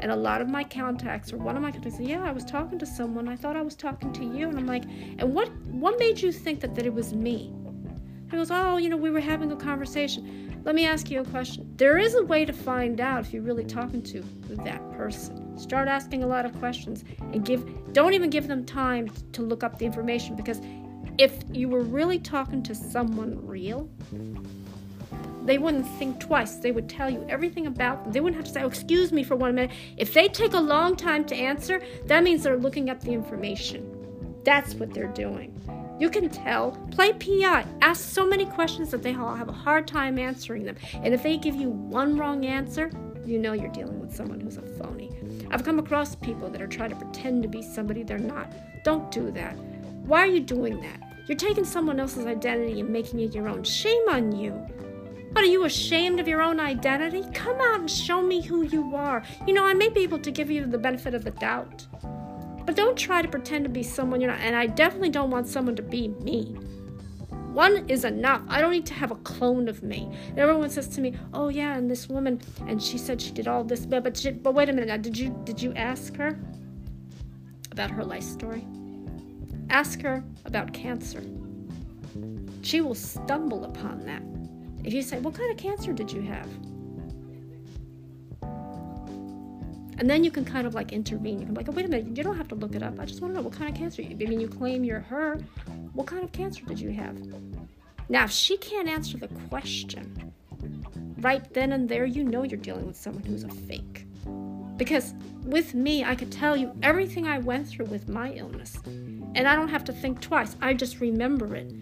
And 0.00 0.10
a 0.10 0.16
lot 0.16 0.40
of 0.40 0.48
my 0.48 0.64
contacts, 0.64 1.32
or 1.32 1.36
one 1.36 1.56
of 1.56 1.62
my 1.62 1.70
contacts, 1.70 1.98
say, 1.98 2.04
Yeah, 2.04 2.22
I 2.22 2.30
was 2.30 2.44
talking 2.44 2.78
to 2.78 2.86
someone. 2.86 3.28
I 3.28 3.36
thought 3.36 3.56
I 3.56 3.62
was 3.62 3.74
talking 3.74 4.12
to 4.14 4.24
you. 4.24 4.48
And 4.48 4.56
I'm 4.56 4.66
like, 4.66 4.84
And 5.18 5.34
what, 5.34 5.50
what 5.66 5.98
made 5.98 6.20
you 6.20 6.30
think 6.30 6.60
that, 6.60 6.74
that 6.76 6.86
it 6.86 6.94
was 6.94 7.12
me? 7.12 7.52
He 8.30 8.36
goes, 8.36 8.50
Oh, 8.50 8.76
you 8.76 8.88
know, 8.88 8.96
we 8.96 9.10
were 9.10 9.20
having 9.20 9.50
a 9.52 9.56
conversation. 9.56 10.60
Let 10.64 10.74
me 10.74 10.84
ask 10.84 11.10
you 11.10 11.20
a 11.20 11.24
question. 11.24 11.72
There 11.76 11.96
is 11.96 12.14
a 12.14 12.24
way 12.24 12.44
to 12.44 12.52
find 12.52 13.00
out 13.00 13.20
if 13.20 13.32
you're 13.32 13.42
really 13.42 13.64
talking 13.64 14.02
to 14.02 14.22
that 14.64 14.92
person. 14.92 15.56
Start 15.58 15.88
asking 15.88 16.24
a 16.24 16.26
lot 16.26 16.44
of 16.44 16.56
questions 16.58 17.04
and 17.20 17.44
give 17.44 17.64
don't 17.92 18.12
even 18.12 18.28
give 18.28 18.48
them 18.48 18.64
time 18.66 19.08
to 19.32 19.42
look 19.42 19.62
up 19.62 19.78
the 19.78 19.86
information 19.86 20.36
because 20.36 20.60
if 21.16 21.42
you 21.50 21.68
were 21.68 21.82
really 21.82 22.18
talking 22.18 22.62
to 22.64 22.74
someone 22.74 23.44
real, 23.46 23.88
they 25.44 25.56
wouldn't 25.56 25.88
think 25.98 26.20
twice. 26.20 26.56
They 26.56 26.70
would 26.70 26.88
tell 26.88 27.08
you 27.08 27.24
everything 27.28 27.66
about 27.66 28.04
them. 28.04 28.12
They 28.12 28.20
wouldn't 28.20 28.36
have 28.36 28.46
to 28.46 28.52
say, 28.52 28.62
oh, 28.62 28.68
excuse 28.68 29.10
me 29.10 29.24
for 29.24 29.34
one 29.34 29.54
minute. 29.54 29.70
If 29.96 30.12
they 30.12 30.28
take 30.28 30.52
a 30.52 30.60
long 30.60 30.94
time 30.94 31.24
to 31.24 31.34
answer, 31.34 31.80
that 32.04 32.22
means 32.22 32.42
they're 32.42 32.58
looking 32.58 32.90
up 32.90 33.00
the 33.00 33.12
information. 33.12 33.94
That's 34.44 34.74
what 34.74 34.92
they're 34.92 35.06
doing. 35.08 35.58
You 35.98 36.08
can 36.10 36.28
tell. 36.28 36.72
Play 36.92 37.12
PI. 37.12 37.66
Ask 37.82 38.08
so 38.08 38.26
many 38.26 38.46
questions 38.46 38.90
that 38.90 39.02
they 39.02 39.14
all 39.14 39.34
have 39.34 39.48
a 39.48 39.52
hard 39.52 39.88
time 39.88 40.18
answering 40.18 40.64
them. 40.64 40.76
And 40.94 41.12
if 41.12 41.22
they 41.22 41.36
give 41.36 41.56
you 41.56 41.70
one 41.70 42.16
wrong 42.16 42.46
answer, 42.46 42.90
you 43.24 43.38
know 43.38 43.52
you're 43.52 43.68
dealing 43.68 44.00
with 44.00 44.14
someone 44.14 44.40
who's 44.40 44.56
a 44.56 44.62
phony. 44.62 45.10
I've 45.50 45.64
come 45.64 45.78
across 45.78 46.14
people 46.14 46.48
that 46.50 46.62
are 46.62 46.68
trying 46.68 46.90
to 46.90 46.96
pretend 46.96 47.42
to 47.42 47.48
be 47.48 47.62
somebody 47.62 48.02
they're 48.02 48.18
not. 48.18 48.52
Don't 48.84 49.10
do 49.10 49.30
that. 49.32 49.56
Why 50.04 50.20
are 50.20 50.26
you 50.26 50.40
doing 50.40 50.80
that? 50.80 51.02
You're 51.26 51.36
taking 51.36 51.64
someone 51.64 52.00
else's 52.00 52.26
identity 52.26 52.80
and 52.80 52.88
making 52.88 53.20
it 53.20 53.34
your 53.34 53.48
own. 53.48 53.62
Shame 53.64 54.08
on 54.08 54.32
you. 54.34 54.52
What, 55.32 55.44
are 55.44 55.48
you 55.48 55.64
ashamed 55.66 56.20
of 56.20 56.26
your 56.26 56.40
own 56.40 56.58
identity? 56.58 57.22
Come 57.34 57.60
out 57.60 57.80
and 57.80 57.90
show 57.90 58.22
me 58.22 58.40
who 58.40 58.62
you 58.62 58.96
are. 58.96 59.22
You 59.46 59.52
know, 59.52 59.64
I 59.64 59.74
may 59.74 59.90
be 59.90 60.00
able 60.00 60.18
to 60.20 60.30
give 60.30 60.50
you 60.50 60.64
the 60.64 60.78
benefit 60.78 61.12
of 61.12 61.22
the 61.22 61.32
doubt. 61.32 61.86
But 62.68 62.76
don't 62.76 62.98
try 62.98 63.22
to 63.22 63.28
pretend 63.28 63.64
to 63.64 63.70
be 63.70 63.82
someone 63.82 64.20
you're 64.20 64.30
not. 64.30 64.40
And 64.40 64.54
I 64.54 64.66
definitely 64.66 65.08
don't 65.08 65.30
want 65.30 65.48
someone 65.48 65.74
to 65.76 65.82
be 65.82 66.08
me. 66.08 66.54
One 67.54 67.88
is 67.88 68.04
enough. 68.04 68.42
I 68.46 68.60
don't 68.60 68.72
need 68.72 68.84
to 68.88 68.92
have 68.92 69.10
a 69.10 69.14
clone 69.14 69.68
of 69.68 69.82
me. 69.82 70.14
And 70.28 70.38
everyone 70.38 70.68
says 70.68 70.86
to 70.88 71.00
me, 71.00 71.14
"Oh 71.32 71.48
yeah, 71.48 71.78
and 71.78 71.90
this 71.90 72.10
woman, 72.10 72.42
and 72.66 72.82
she 72.82 72.98
said 72.98 73.22
she 73.22 73.30
did 73.30 73.48
all 73.48 73.64
this, 73.64 73.86
but 73.86 74.04
but, 74.04 74.18
she, 74.18 74.32
but 74.32 74.52
wait 74.52 74.68
a 74.68 74.74
minute. 74.74 74.88
Now, 74.88 74.98
did 74.98 75.16
you 75.16 75.34
did 75.44 75.62
you 75.62 75.72
ask 75.76 76.14
her 76.16 76.38
about 77.72 77.90
her 77.90 78.04
life 78.04 78.22
story? 78.22 78.66
Ask 79.70 80.02
her 80.02 80.22
about 80.44 80.74
cancer. 80.74 81.22
She 82.60 82.82
will 82.82 82.94
stumble 82.94 83.64
upon 83.64 84.04
that. 84.04 84.22
If 84.84 84.92
you 84.92 85.00
say, 85.00 85.20
"What 85.20 85.32
kind 85.32 85.50
of 85.50 85.56
cancer 85.56 85.94
did 85.94 86.12
you 86.12 86.20
have?" 86.20 86.50
And 89.98 90.08
then 90.08 90.22
you 90.22 90.30
can 90.30 90.44
kind 90.44 90.66
of 90.66 90.74
like 90.74 90.92
intervene. 90.92 91.40
You 91.40 91.46
can 91.46 91.54
be 91.54 91.60
like, 91.60 91.68
oh, 91.68 91.72
wait 91.72 91.84
a 91.84 91.88
minute, 91.88 92.16
you 92.16 92.22
don't 92.22 92.36
have 92.36 92.48
to 92.48 92.54
look 92.54 92.74
it 92.74 92.82
up. 92.82 92.98
I 93.00 93.04
just 93.04 93.20
want 93.20 93.34
to 93.34 93.40
know 93.40 93.44
what 93.44 93.52
kind 93.52 93.70
of 93.70 93.76
cancer 93.76 94.00
you 94.00 94.10
I 94.10 94.30
mean, 94.30 94.40
you 94.40 94.48
claim 94.48 94.84
you're 94.84 95.00
her. 95.00 95.38
What 95.92 96.06
kind 96.06 96.22
of 96.22 96.30
cancer 96.30 96.64
did 96.64 96.78
you 96.78 96.90
have? 96.92 97.16
Now, 98.08 98.24
if 98.24 98.30
she 98.30 98.56
can't 98.56 98.88
answer 98.88 99.18
the 99.18 99.28
question, 99.48 100.32
right 101.18 101.52
then 101.52 101.72
and 101.72 101.88
there, 101.88 102.06
you 102.06 102.22
know 102.22 102.44
you're 102.44 102.58
dealing 102.60 102.86
with 102.86 102.96
someone 102.96 103.24
who's 103.24 103.42
a 103.42 103.48
fake. 103.48 104.06
Because 104.76 105.14
with 105.42 105.74
me, 105.74 106.04
I 106.04 106.14
could 106.14 106.30
tell 106.30 106.56
you 106.56 106.72
everything 106.82 107.26
I 107.26 107.38
went 107.38 107.66
through 107.66 107.86
with 107.86 108.08
my 108.08 108.32
illness. 108.32 108.78
And 108.86 109.48
I 109.48 109.56
don't 109.56 109.68
have 109.68 109.84
to 109.84 109.92
think 109.92 110.20
twice, 110.20 110.56
I 110.62 110.74
just 110.74 111.00
remember 111.00 111.56
it. 111.56 111.72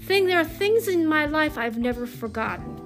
Thing, 0.00 0.26
there 0.26 0.40
are 0.40 0.44
things 0.44 0.88
in 0.88 1.06
my 1.06 1.26
life 1.26 1.58
I've 1.58 1.78
never 1.78 2.06
forgotten. 2.06 2.85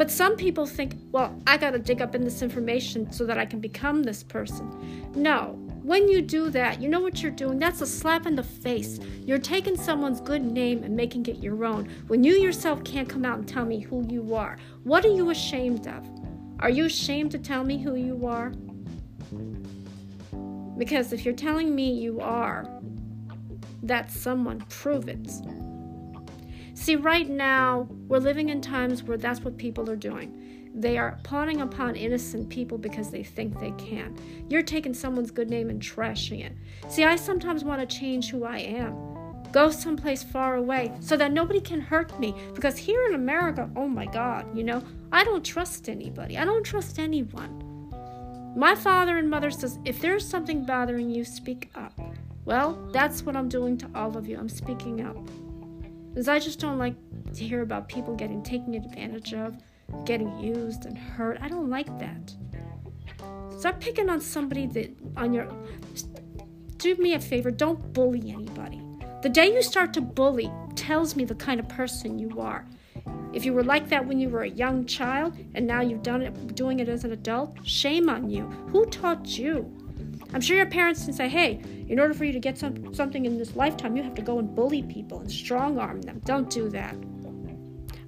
But 0.00 0.10
some 0.10 0.34
people 0.34 0.64
think, 0.64 0.94
well, 1.12 1.38
I 1.46 1.58
got 1.58 1.72
to 1.72 1.78
dig 1.78 2.00
up 2.00 2.14
in 2.14 2.24
this 2.24 2.40
information 2.40 3.12
so 3.12 3.26
that 3.26 3.36
I 3.36 3.44
can 3.44 3.60
become 3.60 4.02
this 4.02 4.22
person. 4.22 5.12
No. 5.14 5.58
When 5.82 6.08
you 6.08 6.22
do 6.22 6.48
that, 6.48 6.80
you 6.80 6.88
know 6.88 7.00
what 7.00 7.22
you're 7.22 7.30
doing? 7.30 7.58
That's 7.58 7.82
a 7.82 7.86
slap 7.86 8.24
in 8.24 8.34
the 8.34 8.42
face. 8.42 8.98
You're 9.26 9.36
taking 9.36 9.76
someone's 9.76 10.22
good 10.22 10.42
name 10.42 10.84
and 10.84 10.96
making 10.96 11.26
it 11.26 11.36
your 11.42 11.66
own 11.66 11.90
when 12.06 12.24
you 12.24 12.32
yourself 12.32 12.82
can't 12.82 13.10
come 13.10 13.26
out 13.26 13.40
and 13.40 13.46
tell 13.46 13.66
me 13.66 13.78
who 13.78 14.06
you 14.08 14.34
are. 14.34 14.56
What 14.84 15.04
are 15.04 15.14
you 15.14 15.28
ashamed 15.28 15.86
of? 15.86 16.08
Are 16.60 16.70
you 16.70 16.86
ashamed 16.86 17.32
to 17.32 17.38
tell 17.38 17.62
me 17.62 17.76
who 17.76 17.94
you 17.94 18.26
are? 18.26 18.54
Because 20.78 21.12
if 21.12 21.26
you're 21.26 21.34
telling 21.34 21.74
me 21.74 21.92
you 21.92 22.20
are, 22.20 22.66
that's 23.82 24.18
someone, 24.18 24.64
prove 24.70 25.10
it. 25.10 25.30
See, 26.80 26.96
right 26.96 27.28
now, 27.28 27.86
we're 28.08 28.20
living 28.20 28.48
in 28.48 28.62
times 28.62 29.02
where 29.02 29.18
that's 29.18 29.40
what 29.42 29.58
people 29.58 29.90
are 29.90 29.96
doing. 29.96 30.70
They 30.74 30.96
are 30.96 31.20
pawning 31.24 31.60
upon 31.60 31.94
innocent 31.94 32.48
people 32.48 32.78
because 32.78 33.10
they 33.10 33.22
think 33.22 33.60
they 33.60 33.72
can. 33.72 34.16
You're 34.48 34.62
taking 34.62 34.94
someone's 34.94 35.30
good 35.30 35.50
name 35.50 35.68
and 35.68 35.82
trashing 35.82 36.42
it. 36.42 36.54
See, 36.88 37.04
I 37.04 37.16
sometimes 37.16 37.64
want 37.64 37.86
to 37.86 37.98
change 37.98 38.30
who 38.30 38.44
I 38.44 38.60
am. 38.60 38.96
Go 39.52 39.70
someplace 39.70 40.22
far 40.22 40.54
away 40.54 40.90
so 41.00 41.18
that 41.18 41.32
nobody 41.32 41.60
can 41.60 41.82
hurt 41.82 42.18
me. 42.18 42.34
Because 42.54 42.78
here 42.78 43.04
in 43.04 43.14
America, 43.14 43.68
oh 43.76 43.86
my 43.86 44.06
God, 44.06 44.46
you 44.56 44.64
know, 44.64 44.82
I 45.12 45.22
don't 45.22 45.44
trust 45.44 45.86
anybody. 45.86 46.38
I 46.38 46.46
don't 46.46 46.64
trust 46.64 46.98
anyone. 46.98 47.92
My 48.56 48.74
father 48.74 49.18
and 49.18 49.28
mother 49.28 49.50
says, 49.50 49.78
if 49.84 50.00
there's 50.00 50.26
something 50.26 50.64
bothering 50.64 51.10
you, 51.10 51.26
speak 51.26 51.70
up. 51.74 51.92
Well, 52.46 52.88
that's 52.90 53.22
what 53.22 53.36
I'm 53.36 53.50
doing 53.50 53.76
to 53.78 53.90
all 53.94 54.16
of 54.16 54.26
you. 54.26 54.38
I'm 54.38 54.48
speaking 54.48 55.02
up. 55.02 55.18
Because 56.10 56.28
I 56.28 56.38
just 56.38 56.58
don't 56.58 56.78
like 56.78 56.94
to 57.34 57.44
hear 57.44 57.62
about 57.62 57.88
people 57.88 58.14
getting 58.14 58.42
taken 58.42 58.74
advantage 58.74 59.32
of, 59.34 59.56
getting 60.04 60.38
used 60.38 60.84
and 60.84 60.98
hurt. 60.98 61.38
I 61.40 61.48
don't 61.48 61.70
like 61.70 61.98
that. 61.98 62.34
Stop 63.58 63.80
picking 63.80 64.08
on 64.08 64.20
somebody 64.20 64.66
that 64.66 64.90
on 65.16 65.32
your. 65.32 65.48
Do 66.78 66.94
me 66.96 67.14
a 67.14 67.20
favor, 67.20 67.50
don't 67.50 67.92
bully 67.92 68.30
anybody. 68.30 68.80
The 69.22 69.28
day 69.28 69.52
you 69.52 69.62
start 69.62 69.92
to 69.94 70.00
bully 70.00 70.50
tells 70.76 71.14
me 71.14 71.24
the 71.24 71.34
kind 71.34 71.60
of 71.60 71.68
person 71.68 72.18
you 72.18 72.40
are. 72.40 72.66
If 73.32 73.44
you 73.44 73.52
were 73.52 73.62
like 73.62 73.88
that 73.90 74.06
when 74.06 74.18
you 74.18 74.28
were 74.28 74.42
a 74.42 74.48
young 74.48 74.86
child 74.86 75.36
and 75.54 75.66
now 75.66 75.82
you've 75.82 76.02
done 76.02 76.22
it 76.22 76.54
doing 76.54 76.80
it 76.80 76.88
as 76.88 77.04
an 77.04 77.12
adult, 77.12 77.56
shame 77.64 78.08
on 78.08 78.30
you. 78.30 78.46
Who 78.72 78.86
taught 78.86 79.38
you? 79.38 79.76
I'm 80.32 80.40
sure 80.40 80.56
your 80.56 80.66
parents 80.66 81.04
can 81.04 81.12
say, 81.12 81.28
hey, 81.28 81.60
in 81.88 81.98
order 81.98 82.14
for 82.14 82.24
you 82.24 82.32
to 82.32 82.38
get 82.38 82.56
some, 82.56 82.94
something 82.94 83.26
in 83.26 83.36
this 83.36 83.56
lifetime, 83.56 83.96
you 83.96 84.02
have 84.02 84.14
to 84.14 84.22
go 84.22 84.38
and 84.38 84.54
bully 84.54 84.82
people 84.82 85.20
and 85.20 85.30
strong 85.30 85.78
arm 85.78 86.02
them. 86.02 86.20
Don't 86.24 86.48
do 86.48 86.68
that. 86.70 86.94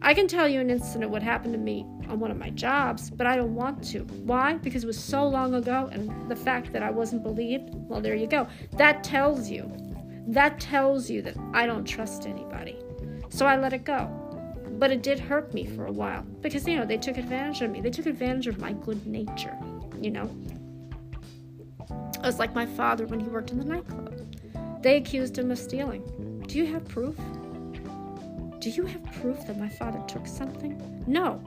I 0.05 0.15
can 0.15 0.27
tell 0.27 0.49
you 0.49 0.61
an 0.61 0.69
incident 0.69 1.05
of 1.05 1.11
what 1.11 1.23
happened 1.23 1.55
to 1.55 1.61
me 1.61 1.87
on 2.09 2.19
one 2.19 2.33
of 2.33 2.37
my 2.37 2.51
jobs, 2.51 3.09
but 3.09 3.27
I 3.27 3.37
don't 3.37 3.55
want 3.55 3.85
to. 3.91 4.01
Why? 4.01 4.55
Because 4.55 4.83
it 4.83 4.87
was 4.89 4.99
so 4.99 5.27
long 5.27 5.55
ago, 5.55 5.89
and 5.93 6.29
the 6.29 6.35
fact 6.35 6.73
that 6.73 6.83
I 6.83 6.91
wasn't 6.91 7.23
believed, 7.23 7.71
well, 7.73 8.01
there 8.01 8.17
you 8.17 8.27
go. 8.27 8.49
That 8.77 9.05
tells 9.05 9.49
you. 9.49 9.71
That 10.27 10.59
tells 10.61 11.09
you 11.09 11.23
that 11.23 11.37
I 11.53 11.67
don't 11.67 11.85
trust 11.85 12.27
anybody. 12.27 12.77
So 13.29 13.47
I 13.47 13.57
let 13.57 13.73
it 13.73 13.85
go. 13.85 14.07
But 14.73 14.91
it 14.91 15.03
did 15.03 15.21
hurt 15.21 15.55
me 15.55 15.67
for 15.67 15.87
a 15.87 15.93
while 15.93 16.23
because, 16.41 16.67
you 16.67 16.77
know, 16.77 16.85
they 16.85 16.99
took 16.99 17.17
advantage 17.17 17.63
of 17.63 17.71
me. 17.71 17.81
They 17.81 17.91
took 17.91 18.07
advantage 18.07 18.49
of 18.49 18.59
my 18.59 18.73
good 18.73 19.07
nature, 19.07 19.57
you 20.01 20.11
know. 20.11 20.29
It 22.23 22.27
was 22.27 22.39
like 22.39 22.55
my 22.55 22.67
father 22.67 23.05
when 23.07 23.19
he 23.19 23.27
worked 23.27 23.51
in 23.51 23.59
the 23.59 23.65
nightclub. 23.65 24.15
They 24.81 24.97
accused 24.97 25.37
him 25.37 25.51
of 25.51 25.59
stealing. 25.59 26.45
Do 26.47 26.57
you 26.57 26.67
have 26.67 26.87
proof? 26.87 27.17
Do 28.61 28.71
you 28.71 28.87
have 28.87 29.03
proof 29.21 29.45
that 29.49 29.59
my 29.59 29.69
father 29.69 30.01
took 30.07 30.29
something? 30.29 31.03
No. 31.09 31.43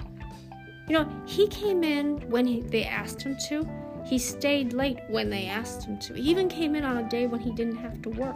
You 0.89 0.99
know, 0.99 1.09
he 1.25 1.47
came 1.47 1.81
in 1.81 2.29
when 2.29 2.45
he, 2.45 2.59
they 2.59 2.83
asked 2.83 3.21
him 3.21 3.37
to. 3.47 3.65
He 4.05 4.17
stayed 4.17 4.73
late 4.73 4.99
when 5.07 5.29
they 5.29 5.45
asked 5.45 5.85
him 5.85 5.97
to. 5.99 6.13
He 6.13 6.29
even 6.29 6.49
came 6.49 6.75
in 6.75 6.83
on 6.83 6.97
a 6.97 7.09
day 7.09 7.25
when 7.25 7.39
he 7.39 7.53
didn't 7.53 7.77
have 7.77 8.01
to 8.01 8.09
work. 8.09 8.35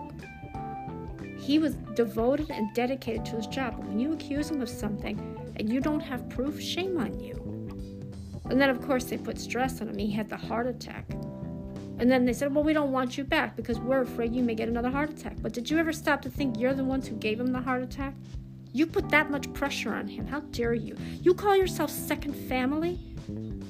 He 1.38 1.60
was 1.60 1.76
devoted 1.94 2.52
and 2.52 2.74
dedicated 2.74 3.26
to 3.26 3.36
his 3.36 3.48
job. 3.48 3.78
When 3.80 4.00
you 4.00 4.14
accuse 4.14 4.50
him 4.50 4.62
of 4.62 4.70
something 4.70 5.20
and 5.58 5.70
you 5.70 5.82
don't 5.82 6.00
have 6.00 6.30
proof, 6.30 6.62
shame 6.62 6.98
on 6.98 7.20
you. 7.20 7.36
And 8.50 8.62
then, 8.62 8.70
of 8.70 8.82
course, 8.82 9.04
they 9.04 9.18
put 9.18 9.38
stress 9.38 9.82
on 9.82 9.90
him. 9.90 9.98
He 9.98 10.10
had 10.10 10.30
the 10.30 10.38
heart 10.38 10.68
attack. 10.68 11.06
And 12.00 12.10
then 12.10 12.26
they 12.26 12.34
said, 12.34 12.56
Well, 12.56 12.64
we 12.64 12.74
don't 12.74 12.92
want 12.92 13.18
you 13.18 13.24
back 13.24 13.56
because 13.56 13.78
we're 13.80 14.02
afraid 14.02 14.34
you 14.34 14.42
may 14.42 14.56
get 14.56 14.70
another 14.70 14.90
heart 14.90 15.10
attack. 15.10 15.36
But 15.42 15.54
did 15.54 15.70
you 15.70 15.78
ever 15.78 15.92
stop 15.92 16.22
to 16.24 16.30
think 16.30 16.58
you're 16.58 16.74
the 16.74 16.84
ones 16.84 17.08
who 17.08 17.16
gave 17.16 17.40
him 17.40 17.52
the 17.52 17.62
heart 17.62 17.84
attack? 17.84 18.14
You 18.72 18.86
put 18.86 19.10
that 19.10 19.30
much 19.30 19.52
pressure 19.54 19.94
on 19.94 20.08
him. 20.08 20.26
How 20.28 20.40
dare 20.40 20.74
you? 20.74 20.96
You 21.22 21.34
call 21.34 21.56
yourself 21.56 21.90
second 21.90 22.34
family? 22.34 23.00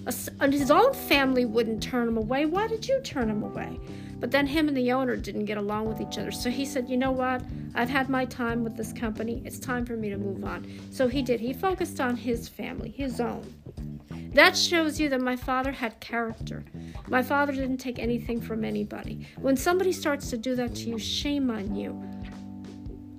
A, 0.06 0.48
his 0.48 0.72
own 0.72 0.94
family 0.94 1.46
wouldn't 1.46 1.82
turn 1.82 2.08
him 2.08 2.18
away. 2.18 2.46
Why 2.46 2.68
did 2.68 2.88
you 2.88 3.02
turn 3.02 3.30
him 3.30 3.44
away? 3.44 3.80
But 4.20 4.32
then 4.32 4.46
him 4.46 4.68
and 4.68 4.76
the 4.76 4.92
owner 4.92 5.16
didn't 5.16 5.46
get 5.46 5.58
along 5.58 5.88
with 5.88 6.02
each 6.02 6.18
other. 6.18 6.32
So 6.32 6.50
he 6.50 6.66
said, 6.66 6.90
You 6.90 6.98
know 6.98 7.12
what? 7.12 7.42
I've 7.74 7.90
had 7.90 8.10
my 8.10 8.26
time 8.26 8.64
with 8.64 8.76
this 8.76 8.94
company. 8.94 9.42
It's 9.46 9.60
time 9.60 9.86
for 9.86 9.96
me 9.96 10.10
to 10.10 10.18
move 10.18 10.44
on. 10.44 10.68
So 10.92 11.08
he 11.08 11.22
did. 11.22 11.40
He 11.40 11.54
focused 11.54 12.00
on 12.00 12.16
his 12.16 12.48
family, 12.48 12.92
his 12.92 13.20
own. 13.20 13.44
That 14.34 14.56
shows 14.56 15.00
you 15.00 15.10
that 15.10 15.22
my 15.22 15.36
father 15.36 15.72
had 15.72 16.00
character. 16.00 16.64
My 17.08 17.24
father 17.24 17.52
didn't 17.52 17.78
take 17.78 17.98
anything 17.98 18.40
from 18.40 18.64
anybody. 18.64 19.28
When 19.38 19.58
somebody 19.58 19.92
starts 19.92 20.30
to 20.30 20.38
do 20.38 20.56
that 20.56 20.76
to 20.76 20.90
you, 20.90 21.00
shame 21.00 21.50
on 21.50 21.76
you. 21.76 22.02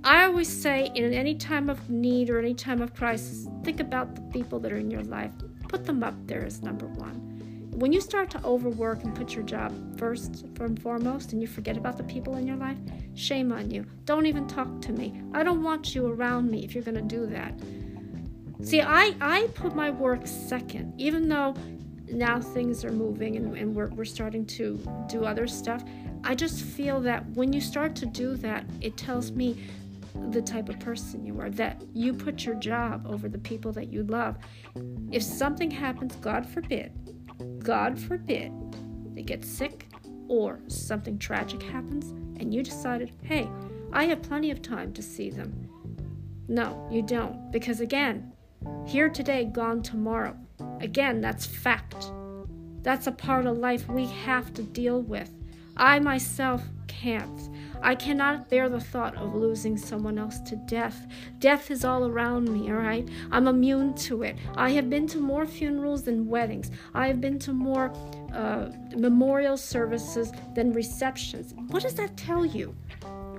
I 0.05 0.25
always 0.25 0.49
say, 0.49 0.91
in 0.95 1.13
any 1.13 1.35
time 1.35 1.69
of 1.69 1.91
need 1.91 2.31
or 2.31 2.39
any 2.39 2.55
time 2.55 2.81
of 2.81 2.95
crisis, 2.95 3.49
think 3.65 3.81
about 3.81 4.15
the 4.15 4.23
people 4.33 4.59
that 4.61 4.73
are 4.73 4.79
in 4.79 4.91
your 4.91 5.03
life. 5.03 5.33
Put 5.69 5.85
them 5.85 6.03
up 6.03 6.15
there 6.27 6.45
as 6.45 6.63
number 6.63 6.87
one. 6.87 7.27
When 7.73 7.93
you 7.93 8.01
start 8.01 8.31
to 8.31 8.45
overwork 8.45 9.05
and 9.05 9.15
put 9.15 9.35
your 9.35 9.43
job 9.43 9.73
first 9.99 10.45
and 10.59 10.81
foremost 10.81 11.33
and 11.33 11.41
you 11.43 11.49
forget 11.49 11.77
about 11.77 11.97
the 11.97 12.05
people 12.05 12.37
in 12.37 12.47
your 12.47 12.57
life, 12.57 12.79
shame 13.15 13.53
on 13.53 13.71
you. 13.71 13.85
Don't 14.05 14.27
even 14.27 14.47
talk 14.47 14.81
to 14.83 14.93
me. 14.93 15.21
I 15.35 15.43
don't 15.43 15.63
want 15.63 15.95
you 15.95 16.07
around 16.07 16.51
me 16.51 16.65
if 16.65 16.75
you're 16.75 16.85
going 16.85 16.97
to 16.97 17.03
do 17.03 17.27
that. 17.27 17.53
See, 18.63 18.83
I, 18.83 19.15
I 19.21 19.49
put 19.55 19.75
my 19.75 19.91
work 19.91 20.27
second, 20.27 20.95
even 20.99 21.29
though 21.29 21.55
now 22.09 22.41
things 22.41 22.85
are 22.85 22.93
moving 22.93 23.37
and, 23.37 23.57
and 23.57 23.75
we're, 23.75 23.89
we're 23.89 24.05
starting 24.05 24.45
to 24.47 24.79
do 25.09 25.25
other 25.25 25.47
stuff. 25.47 25.83
I 26.25 26.35
just 26.35 26.63
feel 26.63 27.01
that 27.01 27.27
when 27.31 27.53
you 27.53 27.61
start 27.61 27.97
to 27.97 28.07
do 28.07 28.37
that, 28.37 28.65
it 28.81 28.97
tells 28.97 29.33
me 29.33 29.65
the 30.31 30.43
type 30.43 30.69
of 30.69 30.79
person 30.81 31.25
you 31.25 31.41
are, 31.41 31.51
that 31.51 31.83
you 31.95 32.13
put 32.13 32.45
your 32.45 32.57
job 32.57 33.07
over 33.07 33.29
the 33.29 33.39
people 33.39 33.73
that 33.73 33.93
you 33.93 34.03
love. 34.05 34.37
If 35.11 35.23
something 35.23 35.71
happens, 35.71 36.17
God 36.17 36.45
forbid, 36.45 36.93
God 37.61 37.99
forbid, 37.99 38.53
they 39.15 39.23
get 39.23 39.45
sick 39.45 39.87
or 40.29 40.61
something 40.67 41.19
tragic 41.19 41.63
happens, 41.63 42.11
and 42.41 42.53
you 42.53 42.63
decided, 42.63 43.13
hey, 43.23 43.49
I 43.93 44.05
have 44.05 44.23
plenty 44.23 44.51
of 44.51 44.63
time 44.63 44.93
to 44.93 45.03
see 45.03 45.31
them. 45.31 45.69
No, 46.49 46.89
you 46.91 47.03
don't. 47.03 47.51
Because 47.51 47.81
again, 47.81 48.33
here 48.87 49.09
today, 49.09 49.45
gone 49.45 49.83
tomorrow. 49.83 50.37
Again, 50.81 51.21
that's 51.21 51.47
fact. 51.47 52.11
That's 52.83 53.07
a 53.07 53.13
part 53.13 53.47
of 53.47 53.59
life 53.59 53.89
we 53.89 54.07
have 54.07 54.53
to 54.55 54.63
deal 54.63 55.03
with. 55.03 55.31
I 55.77 55.99
myself 55.99 56.63
can't. 56.89 57.49
I 57.83 57.95
cannot 57.95 58.51
bear 58.51 58.69
the 58.69 58.81
thought 58.81 59.17
of 59.17 59.35
losing 59.35 59.79
someone 59.79 60.19
else 60.19 60.39
to 60.41 60.57
death. 60.57 61.07
Death 61.39 61.71
is 61.71 61.85
all 61.85 62.07
around 62.07 62.53
me, 62.53 62.71
all 62.71 62.77
right? 62.77 63.09
I'm 63.31 63.49
immune 63.49 63.95
to 63.95 64.23
it. 64.23 64.37
I 64.57 64.71
have 64.71 64.91
been 64.91 65.07
to 65.09 65.19
more 65.19 65.47
funerals 65.47 66.03
than 66.03 66.29
weddings. 66.29 66.71
I 66.93 67.07
have 67.07 67.21
been 67.21 67.39
to 67.41 67.53
more 67.53 67.93
uh, 68.35 68.69
memorial 68.95 69.57
services 69.57 70.33
than 70.55 70.75
receptions. 70.75 71.55
What 71.69 71.83
does 71.83 71.95
that 71.95 72.17
tell 72.19 72.45
you? 72.45 72.75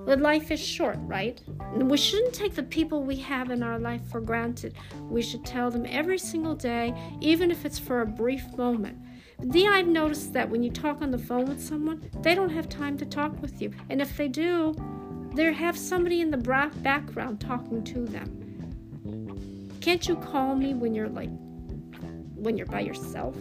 That 0.06 0.20
life 0.20 0.52
is 0.52 0.60
short, 0.60 0.98
right? 1.02 1.40
We 1.76 1.98
shouldn't 1.98 2.34
take 2.34 2.56
the 2.56 2.64
people 2.64 3.04
we 3.04 3.18
have 3.18 3.52
in 3.52 3.62
our 3.62 3.80
life 3.80 4.02
for 4.10 4.20
granted. 4.20 4.74
We 5.00 5.22
should 5.22 5.46
tell 5.46 5.70
them 5.70 5.86
every 5.88 6.18
single 6.18 6.56
day, 6.56 6.94
even 7.22 7.52
if 7.52 7.66
it's 7.66 7.80
for 7.80 8.02
a 8.02 8.06
brief 8.06 8.44
moment. 8.58 8.98
The 9.40 9.68
I've 9.68 9.88
noticed 9.88 10.34
that 10.34 10.50
when 10.50 10.64
you 10.64 10.72
talk 10.72 11.02
on 11.02 11.12
the 11.12 11.18
phone 11.18 11.46
with 11.46 11.62
someone, 11.62 12.10
they 12.22 12.36
don't 12.36 12.50
have 12.50 12.70
time 12.70 12.98
to 12.98 13.06
talk 13.06 13.42
with 13.42 13.62
you. 13.62 13.72
And 13.90 14.02
if 14.02 14.16
they 14.18 14.28
do, 14.28 14.76
they 15.34 15.52
have 15.54 15.78
somebody 15.78 16.22
in 16.22 16.30
the 16.30 16.38
background 16.38 17.40
talking 17.40 17.84
to 17.86 18.06
them. 18.06 19.70
Can't 19.82 20.08
you 20.08 20.16
call 20.16 20.56
me 20.56 20.74
when 20.74 20.94
you're 20.94 21.10
like, 21.10 21.30
when 22.36 22.58
you're 22.58 22.68
by 22.68 22.82
yourself? 22.82 23.36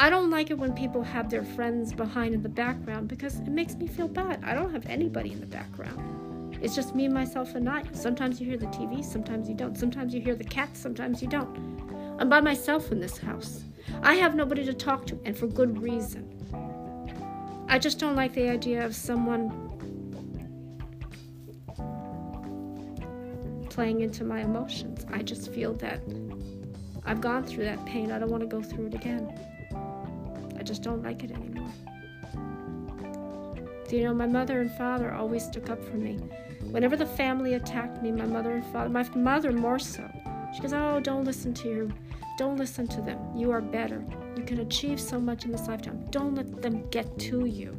I 0.00 0.10
don't 0.10 0.30
like 0.30 0.52
it 0.52 0.58
when 0.58 0.74
people 0.74 1.02
have 1.02 1.28
their 1.28 1.42
friends 1.42 1.92
behind 1.92 2.32
in 2.32 2.40
the 2.40 2.48
background 2.48 3.08
because 3.08 3.40
it 3.40 3.48
makes 3.48 3.74
me 3.74 3.88
feel 3.88 4.06
bad. 4.06 4.40
I 4.44 4.54
don't 4.54 4.70
have 4.70 4.86
anybody 4.86 5.32
in 5.32 5.40
the 5.40 5.46
background. 5.46 6.56
It's 6.62 6.76
just 6.76 6.94
me, 6.94 7.08
myself, 7.08 7.56
and 7.56 7.68
I. 7.68 7.82
Sometimes 7.90 8.40
you 8.40 8.46
hear 8.46 8.58
the 8.58 8.66
TV, 8.66 9.04
sometimes 9.04 9.48
you 9.48 9.56
don't. 9.56 9.76
Sometimes 9.76 10.14
you 10.14 10.20
hear 10.20 10.36
the 10.36 10.44
cats, 10.44 10.78
sometimes 10.78 11.20
you 11.20 11.26
don't. 11.26 11.52
I'm 12.20 12.28
by 12.28 12.40
myself 12.40 12.92
in 12.92 13.00
this 13.00 13.18
house. 13.18 13.64
I 14.00 14.14
have 14.14 14.36
nobody 14.36 14.64
to 14.66 14.72
talk 14.72 15.04
to, 15.08 15.20
and 15.24 15.36
for 15.36 15.48
good 15.48 15.82
reason. 15.82 16.32
I 17.68 17.80
just 17.80 17.98
don't 17.98 18.14
like 18.14 18.34
the 18.34 18.48
idea 18.48 18.86
of 18.86 18.94
someone 18.94 19.50
playing 23.68 24.02
into 24.02 24.22
my 24.22 24.42
emotions. 24.42 25.04
I 25.10 25.22
just 25.22 25.52
feel 25.52 25.74
that 25.74 26.00
I've 27.04 27.20
gone 27.20 27.42
through 27.42 27.64
that 27.64 27.84
pain. 27.84 28.12
I 28.12 28.20
don't 28.20 28.30
want 28.30 28.42
to 28.42 28.48
go 28.48 28.62
through 28.62 28.86
it 28.86 28.94
again 28.94 29.28
just 30.62 30.82
don't 30.82 31.02
like 31.02 31.24
it 31.24 31.30
anymore. 31.30 31.70
Do 33.88 33.96
you 33.96 34.04
know, 34.04 34.12
my 34.12 34.26
mother 34.26 34.60
and 34.60 34.70
father 34.72 35.14
always 35.14 35.44
stuck 35.44 35.70
up 35.70 35.82
for 35.82 35.96
me. 35.96 36.18
Whenever 36.70 36.94
the 36.94 37.06
family 37.06 37.54
attacked 37.54 38.02
me, 38.02 38.12
my 38.12 38.26
mother 38.26 38.50
and 38.50 38.64
father, 38.66 38.90
my 38.90 39.08
mother 39.16 39.50
more 39.50 39.78
so, 39.78 40.06
she 40.54 40.60
goes, 40.60 40.74
Oh, 40.74 41.00
don't 41.00 41.24
listen 41.24 41.54
to 41.54 41.68
your, 41.68 41.88
don't 42.36 42.58
listen 42.58 42.86
to 42.88 43.00
them. 43.00 43.18
You 43.34 43.50
are 43.50 43.62
better. 43.62 44.04
You 44.36 44.42
can 44.42 44.60
achieve 44.60 45.00
so 45.00 45.18
much 45.18 45.46
in 45.46 45.52
this 45.52 45.68
lifetime. 45.68 46.04
Don't 46.10 46.34
let 46.34 46.60
them 46.60 46.86
get 46.90 47.18
to 47.20 47.46
you. 47.46 47.78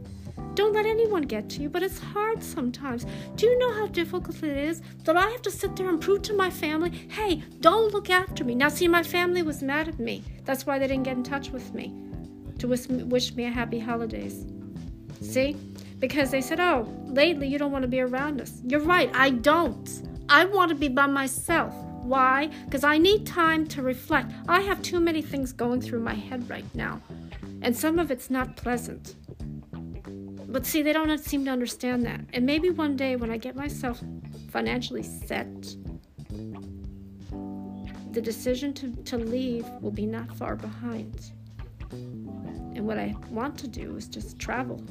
Don't 0.55 0.73
let 0.73 0.87
anyone 0.87 1.21
get 1.21 1.47
to 1.51 1.61
you, 1.61 1.69
but 1.69 1.83
it's 1.83 1.99
hard 1.99 2.41
sometimes. 2.41 3.05
Do 3.35 3.45
you 3.45 3.59
know 3.59 3.73
how 3.73 3.85
difficult 3.85 4.41
it 4.41 4.57
is 4.57 4.81
that 5.03 5.15
I 5.15 5.29
have 5.29 5.43
to 5.43 5.51
sit 5.51 5.75
there 5.75 5.89
and 5.89 6.01
prove 6.01 6.23
to 6.23 6.33
my 6.33 6.49
family, 6.49 6.89
hey, 7.09 7.43
don't 7.59 7.93
look 7.93 8.09
after 8.09 8.43
me? 8.43 8.55
Now, 8.55 8.69
see, 8.69 8.87
my 8.87 9.03
family 9.03 9.43
was 9.43 9.61
mad 9.61 9.87
at 9.87 9.99
me. 9.99 10.23
That's 10.43 10.65
why 10.65 10.79
they 10.79 10.87
didn't 10.87 11.03
get 11.03 11.17
in 11.17 11.23
touch 11.23 11.51
with 11.51 11.73
me 11.75 11.93
to 12.59 12.67
wish 12.67 12.87
wish 12.87 13.33
me 13.35 13.45
a 13.45 13.49
happy 13.49 13.79
holidays. 13.79 14.45
See? 15.21 15.55
Because 15.99 16.31
they 16.31 16.41
said, 16.41 16.59
oh, 16.59 16.87
lately 17.05 17.47
you 17.47 17.57
don't 17.57 17.71
want 17.71 17.83
to 17.83 17.87
be 17.89 17.99
around 17.99 18.39
us. 18.39 18.61
You're 18.65 18.79
right, 18.79 19.09
I 19.13 19.31
don't. 19.31 20.01
I 20.29 20.45
want 20.45 20.69
to 20.69 20.75
be 20.75 20.87
by 20.87 21.07
myself. 21.07 21.73
Why? 22.03 22.49
Because 22.65 22.83
I 22.83 22.97
need 22.97 23.27
time 23.27 23.67
to 23.67 23.81
reflect. 23.81 24.31
I 24.47 24.61
have 24.61 24.81
too 24.81 24.99
many 24.99 25.21
things 25.21 25.51
going 25.51 25.81
through 25.81 25.99
my 25.99 26.13
head 26.13 26.49
right 26.49 26.65
now, 26.73 27.01
and 27.61 27.75
some 27.75 27.99
of 27.99 28.11
it's 28.11 28.29
not 28.29 28.55
pleasant. 28.55 29.15
But 30.47 30.65
see, 30.65 30.81
they 30.81 30.93
don't 30.93 31.19
seem 31.19 31.45
to 31.45 31.51
understand 31.51 32.05
that. 32.05 32.21
And 32.33 32.45
maybe 32.45 32.69
one 32.69 32.95
day 32.95 33.15
when 33.15 33.29
I 33.29 33.37
get 33.37 33.55
myself 33.55 34.01
financially 34.51 35.03
set, 35.03 35.75
the 38.11 38.21
decision 38.21 38.73
to, 38.73 38.91
to 39.03 39.17
leave 39.17 39.67
will 39.81 39.91
be 39.91 40.05
not 40.05 40.35
far 40.35 40.55
behind. 40.55 41.31
And 42.79 42.87
what 42.87 42.97
I 42.97 43.13
want 43.29 43.57
to 43.57 43.67
do 43.67 43.97
is 43.97 44.07
just 44.07 44.39
travel. 44.39 44.81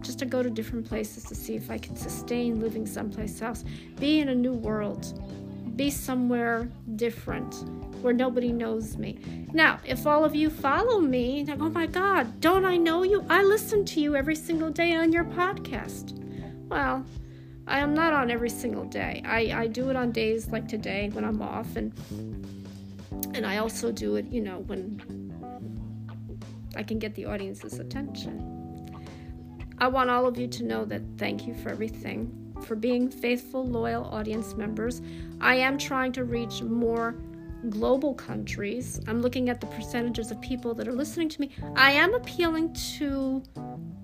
Just 0.00 0.20
to 0.20 0.24
go 0.24 0.44
to 0.44 0.48
different 0.48 0.86
places 0.86 1.24
to 1.24 1.34
see 1.34 1.56
if 1.56 1.68
I 1.68 1.76
can 1.76 1.96
sustain 1.96 2.60
living 2.60 2.86
someplace 2.86 3.42
else. 3.42 3.64
Be 3.98 4.20
in 4.20 4.28
a 4.28 4.34
new 4.34 4.52
world. 4.52 5.20
Be 5.74 5.90
somewhere 5.90 6.70
different 6.94 7.68
where 8.00 8.12
nobody 8.12 8.52
knows 8.52 8.96
me. 8.96 9.18
Now, 9.52 9.80
if 9.84 10.06
all 10.06 10.24
of 10.24 10.36
you 10.36 10.50
follow 10.50 11.00
me, 11.00 11.44
like, 11.44 11.60
oh 11.60 11.70
my 11.70 11.86
God, 11.86 12.40
don't 12.40 12.64
I 12.64 12.76
know 12.76 13.02
you? 13.02 13.26
I 13.28 13.42
listen 13.42 13.84
to 13.86 14.00
you 14.00 14.14
every 14.14 14.36
single 14.36 14.70
day 14.70 14.94
on 14.94 15.10
your 15.10 15.24
podcast. 15.24 16.16
Well, 16.68 17.04
I 17.66 17.80
am 17.80 17.92
not 17.92 18.12
on 18.12 18.30
every 18.30 18.50
single 18.50 18.84
day. 18.84 19.20
I, 19.26 19.62
I 19.62 19.66
do 19.66 19.90
it 19.90 19.96
on 19.96 20.12
days 20.12 20.46
like 20.46 20.68
today 20.68 21.10
when 21.12 21.24
I'm 21.24 21.42
off 21.42 21.74
and 21.74 21.92
and 23.34 23.44
I 23.44 23.56
also 23.56 23.90
do 23.90 24.14
it, 24.16 24.26
you 24.26 24.40
know, 24.40 24.58
when 24.66 25.23
I 26.76 26.82
can 26.82 26.98
get 26.98 27.14
the 27.14 27.26
audience's 27.26 27.78
attention. 27.78 28.50
I 29.78 29.88
want 29.88 30.10
all 30.10 30.26
of 30.26 30.38
you 30.38 30.46
to 30.48 30.64
know 30.64 30.84
that 30.84 31.02
thank 31.18 31.46
you 31.46 31.54
for 31.54 31.70
everything, 31.70 32.54
for 32.62 32.76
being 32.76 33.10
faithful, 33.10 33.66
loyal 33.66 34.04
audience 34.04 34.54
members. 34.54 35.02
I 35.40 35.56
am 35.56 35.78
trying 35.78 36.12
to 36.12 36.24
reach 36.24 36.62
more 36.62 37.16
global 37.70 38.14
countries. 38.14 39.00
I'm 39.08 39.20
looking 39.20 39.48
at 39.48 39.60
the 39.60 39.66
percentages 39.66 40.30
of 40.30 40.40
people 40.40 40.74
that 40.74 40.86
are 40.86 40.92
listening 40.92 41.28
to 41.30 41.40
me. 41.40 41.50
I 41.76 41.92
am 41.92 42.14
appealing 42.14 42.74
to 42.98 43.42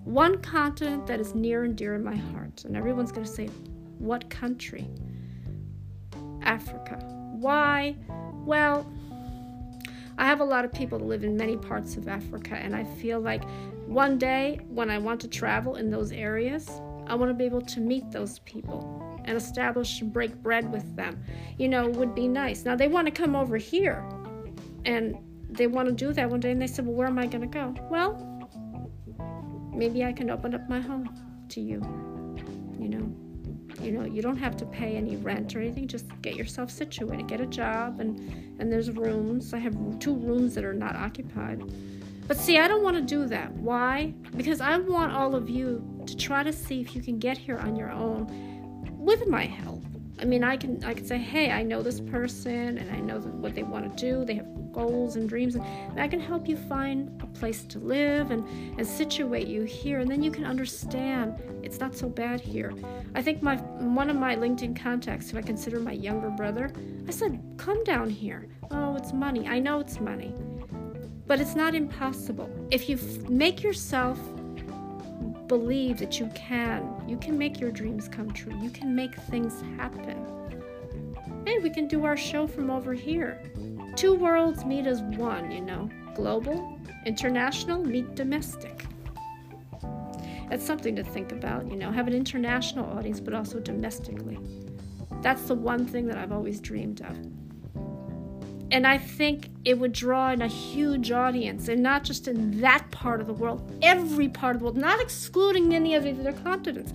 one 0.04 0.40
continent 0.42 1.06
that 1.06 1.20
is 1.20 1.35
near 1.35 1.64
and 1.64 1.76
dear 1.76 1.94
in 1.94 2.02
my 2.02 2.16
heart. 2.16 2.64
And 2.64 2.76
everyone's 2.76 3.12
going 3.12 3.26
to 3.26 3.33
say, 3.33 3.48
What 3.98 4.28
country? 4.30 4.88
Africa. 6.42 6.96
Why? 7.33 7.96
Well, 8.44 8.90
I 10.20 10.26
have 10.26 10.40
a 10.40 10.44
lot 10.44 10.66
of 10.66 10.72
people 10.74 10.98
that 10.98 11.06
live 11.06 11.24
in 11.24 11.35
many 11.35 11.56
parts 11.56 11.96
of 11.96 12.06
Africa, 12.06 12.54
and 12.54 12.76
I 12.76 12.85
feel 12.85 13.20
like 13.20 13.42
one 13.87 14.18
day 14.18 14.61
when 14.68 14.90
I 14.90 14.98
want 14.98 15.18
to 15.22 15.28
travel 15.28 15.76
in 15.76 15.90
those 15.90 16.12
areas, 16.12 16.68
I 17.06 17.14
want 17.14 17.30
to 17.30 17.35
be 17.35 17.46
able 17.46 17.62
to 17.62 17.80
meet 17.80 18.11
those 18.11 18.40
people 18.40 19.18
and 19.24 19.35
establish 19.35 20.02
and 20.02 20.12
break 20.12 20.35
bread 20.42 20.70
with 20.70 20.94
them. 20.94 21.24
You 21.56 21.70
know, 21.70 21.88
would 21.88 22.14
be 22.14 22.28
nice. 22.28 22.66
Now 22.66 22.76
they 22.76 22.87
want 22.87 23.06
to 23.06 23.11
come 23.11 23.35
over 23.35 23.56
here 23.56 24.06
and 24.85 25.16
they 25.48 25.66
want 25.66 25.88
to 25.88 25.94
do 25.94 26.12
that 26.12 26.28
one 26.28 26.40
day, 26.40 26.50
and 26.50 26.61
they 26.61 26.66
said, 26.66 26.85
Well, 26.85 26.96
where 26.96 27.09
am 27.09 27.18
I 27.18 27.26
going 27.26 27.40
to 27.40 27.46
go? 27.46 27.74
Well, 27.88 28.12
maybe 29.74 30.04
I 30.04 30.12
can 30.12 30.28
open 30.28 30.54
up 30.54 30.68
my 30.68 30.80
home 30.80 31.09
to 31.48 31.62
you, 31.62 31.80
you 32.78 32.90
know. 32.90 33.30
You 33.81 33.93
know, 33.93 34.05
you 34.05 34.23
don't 34.23 34.37
have 34.37 34.57
to 34.59 34.66
pay 34.66 34.97
any 34.97 35.16
rent 35.16 35.57
or 35.57 35.61
anything. 35.61 35.88
Just 35.88 36.07
get 36.23 36.37
yourself 36.37 36.71
situated, 36.71 37.27
get 37.29 37.40
a 37.40 37.47
job, 37.47 38.01
and 38.01 38.19
and 38.59 38.71
there's 38.71 38.90
rooms. 38.90 39.55
I 39.55 39.59
have 39.59 39.75
two 39.99 40.14
rooms 40.14 40.55
that 40.55 40.64
are 40.64 40.75
not 40.75 40.97
occupied. 40.97 41.62
But 42.29 42.37
see, 42.37 42.59
I 42.59 42.69
don't 42.69 42.83
want 42.83 42.97
to 42.97 43.03
do 43.03 43.27
that. 43.27 43.53
Why? 43.55 44.14
Because 44.37 44.61
I 44.61 44.77
want 44.79 45.12
all 45.12 45.35
of 45.35 45.51
you 45.51 45.85
to 46.07 46.16
try 46.16 46.43
to 46.43 46.53
see 46.53 46.81
if 46.81 46.95
you 46.95 47.03
can 47.03 47.19
get 47.19 47.37
here 47.37 47.59
on 47.59 47.75
your 47.75 47.90
own 47.90 48.27
with 48.99 49.27
my 49.27 49.47
help. 49.47 49.83
I 50.21 50.25
mean, 50.25 50.45
I 50.45 50.57
can 50.57 50.85
I 50.85 50.95
can 50.95 51.07
say, 51.07 51.19
hey, 51.19 51.51
I 51.51 51.62
know 51.62 51.83
this 51.83 52.01
person, 52.01 52.79
and 52.79 52.90
I 52.90 53.01
know 53.01 53.19
what 53.19 53.55
they 53.55 53.62
want 53.62 53.97
to 53.97 54.05
do. 54.05 54.25
They 54.25 54.35
have 54.35 54.47
goals 54.72 55.16
and 55.16 55.28
dreams, 55.28 55.54
and 55.54 55.64
that 55.96 56.11
can 56.11 56.20
help 56.20 56.48
you 56.48 56.56
find 56.56 57.20
a 57.22 57.26
place 57.26 57.62
to 57.64 57.78
live 57.78 58.30
and 58.30 58.46
and 58.78 58.87
situate 58.87 59.46
you 59.46 59.62
here, 59.62 60.00
and 60.00 60.11
then 60.11 60.22
you 60.22 60.30
can 60.30 60.44
understand 60.44 61.40
it's 61.62 61.80
not 61.80 61.94
so 61.94 62.09
bad 62.09 62.40
here. 62.40 62.72
I 63.14 63.22
think 63.22 63.42
my 63.42 63.56
one 63.56 64.11
of 64.11 64.16
my 64.16 64.37
LinkedIn 64.37 64.80
contacts, 64.80 65.30
who 65.30 65.38
I 65.38 65.42
consider 65.42 65.80
my 65.80 65.92
younger 65.92 66.30
brother, 66.30 66.72
I 67.06 67.11
said, 67.11 67.42
come 67.56 67.83
down 67.85 68.09
here. 68.11 68.48
Oh, 68.70 68.96
it's 68.96 69.12
money. 69.12 69.48
I 69.48 69.59
know 69.59 69.80
it's 69.80 70.00
money, 70.00 70.35
but 71.26 71.40
it's 71.40 71.54
not 71.54 71.74
impossible 71.74 72.48
if 72.70 72.88
you 72.88 72.96
f- 72.96 73.28
make 73.28 73.62
yourself 73.62 74.18
believe 75.48 75.98
that 75.98 76.20
you 76.20 76.30
can. 76.35 77.02
You 77.09 77.16
can 77.16 77.37
make 77.37 77.59
your 77.59 77.72
dreams 77.72 78.09
come 78.09 78.30
true. 78.30 78.56
You 78.62 78.70
can 78.70 78.94
make 78.94 79.14
things 79.14 79.61
happen. 79.76 80.24
Hey, 81.44 81.59
we 81.59 81.70
can 81.70 81.88
do 81.88 82.04
our 82.04 82.16
show 82.16 82.46
from 82.46 82.70
over 82.70 82.94
here. 82.94 83.42
Two 84.01 84.15
worlds 84.15 84.65
meet 84.65 84.87
as 84.87 85.03
one, 85.03 85.51
you 85.51 85.61
know. 85.61 85.91
Global, 86.15 86.81
international, 87.05 87.85
meet 87.85 88.15
domestic. 88.15 88.87
That's 90.49 90.65
something 90.65 90.97
to 90.97 91.05
think 91.05 91.33
about, 91.33 91.71
you 91.71 91.77
know. 91.77 91.93
Have 91.93 92.09
an 92.09 92.15
international 92.15 92.87
audience, 92.97 93.21
but 93.21 93.35
also 93.35 93.61
domestically. 93.61 94.39
That's 95.21 95.43
the 95.43 95.55
one 95.55 95.85
thing 95.85 96.07
that 96.07 96.17
I've 96.17 96.33
always 96.33 96.61
dreamed 96.61 97.03
of. 97.03 97.15
And 98.71 98.87
I 98.87 98.97
think 98.97 99.51
it 99.67 99.79
would 99.79 99.93
draw 99.93 100.31
in 100.31 100.41
a 100.41 100.49
huge 100.49 101.13
audience, 101.13 101.69
and 101.69 101.83
not 101.83 102.03
just 102.03 102.27
in 102.27 102.59
that 102.63 102.91
part 102.91 103.21
of 103.21 103.27
the 103.27 103.35
world, 103.35 103.71
every 103.83 104.31
part 104.31 104.57
of 104.57 104.61
the 104.61 104.65
world, 104.65 104.79
not 104.79 105.03
excluding 105.03 105.75
any 105.75 105.95
of 105.95 106.05
the 106.05 106.13
other 106.13 106.33
continents. 106.33 106.95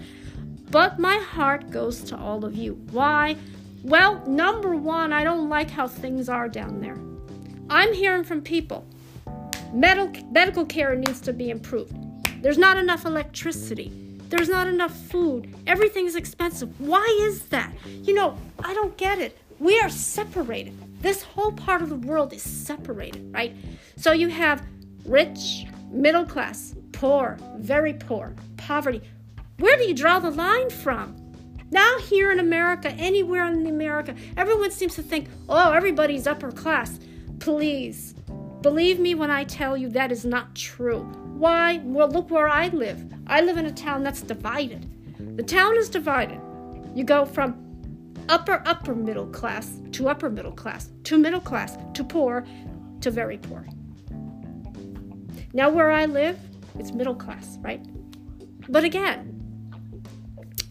But 0.71 0.97
my 0.97 1.17
heart 1.17 1.69
goes 1.69 2.01
to 2.05 2.17
all 2.17 2.43
of 2.45 2.55
you. 2.55 2.73
Why? 2.89 3.37
Well, 3.85 4.25
number 4.25 4.75
one, 4.75 5.13
I 5.13 5.23
don't 5.23 5.47
like 5.47 5.69
how 5.69 5.87
things 5.87 6.27
are 6.27 6.49
down 6.49 6.81
there. 6.81 6.97
I'm 7.69 7.93
hearing 7.93 8.23
from 8.23 8.41
people 8.41 8.83
medical, 9.71 10.23
medical 10.31 10.65
care 10.65 10.95
needs 10.95 11.21
to 11.21 11.31
be 11.31 11.51
improved. 11.51 11.93
There's 12.41 12.57
not 12.57 12.77
enough 12.77 13.05
electricity. 13.05 13.91
There's 14.29 14.49
not 14.49 14.65
enough 14.65 14.91
food. 14.91 15.53
Everything's 15.67 16.15
expensive. 16.15 16.81
Why 16.81 17.05
is 17.29 17.43
that? 17.49 17.71
You 17.85 18.15
know, 18.15 18.35
I 18.63 18.73
don't 18.73 18.97
get 18.97 19.19
it. 19.19 19.37
We 19.59 19.79
are 19.79 19.89
separated. 19.89 20.73
This 21.03 21.21
whole 21.21 21.51
part 21.51 21.83
of 21.83 21.89
the 21.89 21.95
world 21.95 22.33
is 22.33 22.41
separated, 22.41 23.31
right? 23.31 23.55
So 23.97 24.13
you 24.13 24.29
have 24.29 24.65
rich, 25.05 25.67
middle 25.91 26.25
class, 26.25 26.73
poor, 26.91 27.37
very 27.57 27.93
poor, 27.93 28.33
poverty. 28.57 29.03
Where 29.59 29.77
do 29.77 29.83
you 29.83 29.93
draw 29.93 30.17
the 30.17 30.31
line 30.31 30.71
from? 30.71 31.24
Now, 31.71 31.97
here 31.99 32.31
in 32.31 32.39
America, 32.39 32.91
anywhere 32.91 33.47
in 33.47 33.65
America, 33.67 34.15
everyone 34.37 34.71
seems 34.71 34.95
to 34.95 35.03
think, 35.03 35.27
oh, 35.49 35.71
everybody's 35.71 36.27
upper 36.27 36.51
class. 36.51 36.99
Please, 37.39 38.13
believe 38.61 38.99
me 38.99 39.15
when 39.15 39.31
I 39.31 39.43
tell 39.43 39.75
you 39.75 39.89
that 39.89 40.11
is 40.11 40.25
not 40.25 40.55
true. 40.55 41.01
Why? 41.37 41.81
Well, 41.83 42.09
look 42.09 42.29
where 42.29 42.47
I 42.47 42.67
live. 42.69 43.03
I 43.27 43.41
live 43.41 43.57
in 43.57 43.65
a 43.65 43.71
town 43.71 44.03
that's 44.03 44.21
divided. 44.21 44.89
The 45.37 45.43
town 45.43 45.77
is 45.77 45.89
divided. 45.89 46.39
You 46.93 47.03
go 47.03 47.25
from 47.25 47.61
upper 48.29 48.63
upper 48.65 48.95
middle 48.95 49.27
class 49.27 49.79
to 49.91 50.07
upper 50.07 50.29
middle 50.29 50.51
class 50.51 50.89
to 51.03 51.17
middle 51.17 51.39
class 51.39 51.77
to 51.93 52.03
poor 52.03 52.45
to 53.01 53.11
very 53.11 53.37
poor. 53.37 53.67
Now 55.53 55.69
where 55.69 55.91
I 55.91 56.05
live, 56.05 56.39
it's 56.79 56.91
middle 56.91 57.15
class, 57.15 57.57
right? 57.61 57.85
But 58.67 58.83
again, 58.83 59.34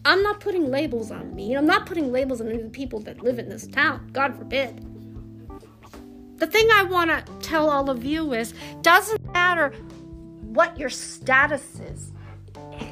I'm 0.05 0.21
not 0.21 0.39
putting 0.39 0.69
labels 0.69 1.09
on 1.09 1.33
me. 1.33 1.55
I'm 1.55 1.65
not 1.65 1.87
putting 1.87 2.11
labels 2.11 2.39
on 2.39 2.47
the 2.47 2.69
people 2.69 2.99
that 3.01 3.23
live 3.23 3.39
in 3.39 3.49
this 3.49 3.65
town. 3.65 4.07
God 4.13 4.37
forbid. 4.37 4.85
The 6.37 6.45
thing 6.45 6.67
I 6.71 6.83
want 6.83 7.09
to 7.09 7.23
tell 7.39 7.69
all 7.69 7.89
of 7.89 8.05
you 8.05 8.33
is 8.33 8.53
doesn't 8.81 9.33
matter 9.33 9.69
what 10.41 10.77
your 10.77 10.89
status 10.89 11.79
is. 11.79 12.11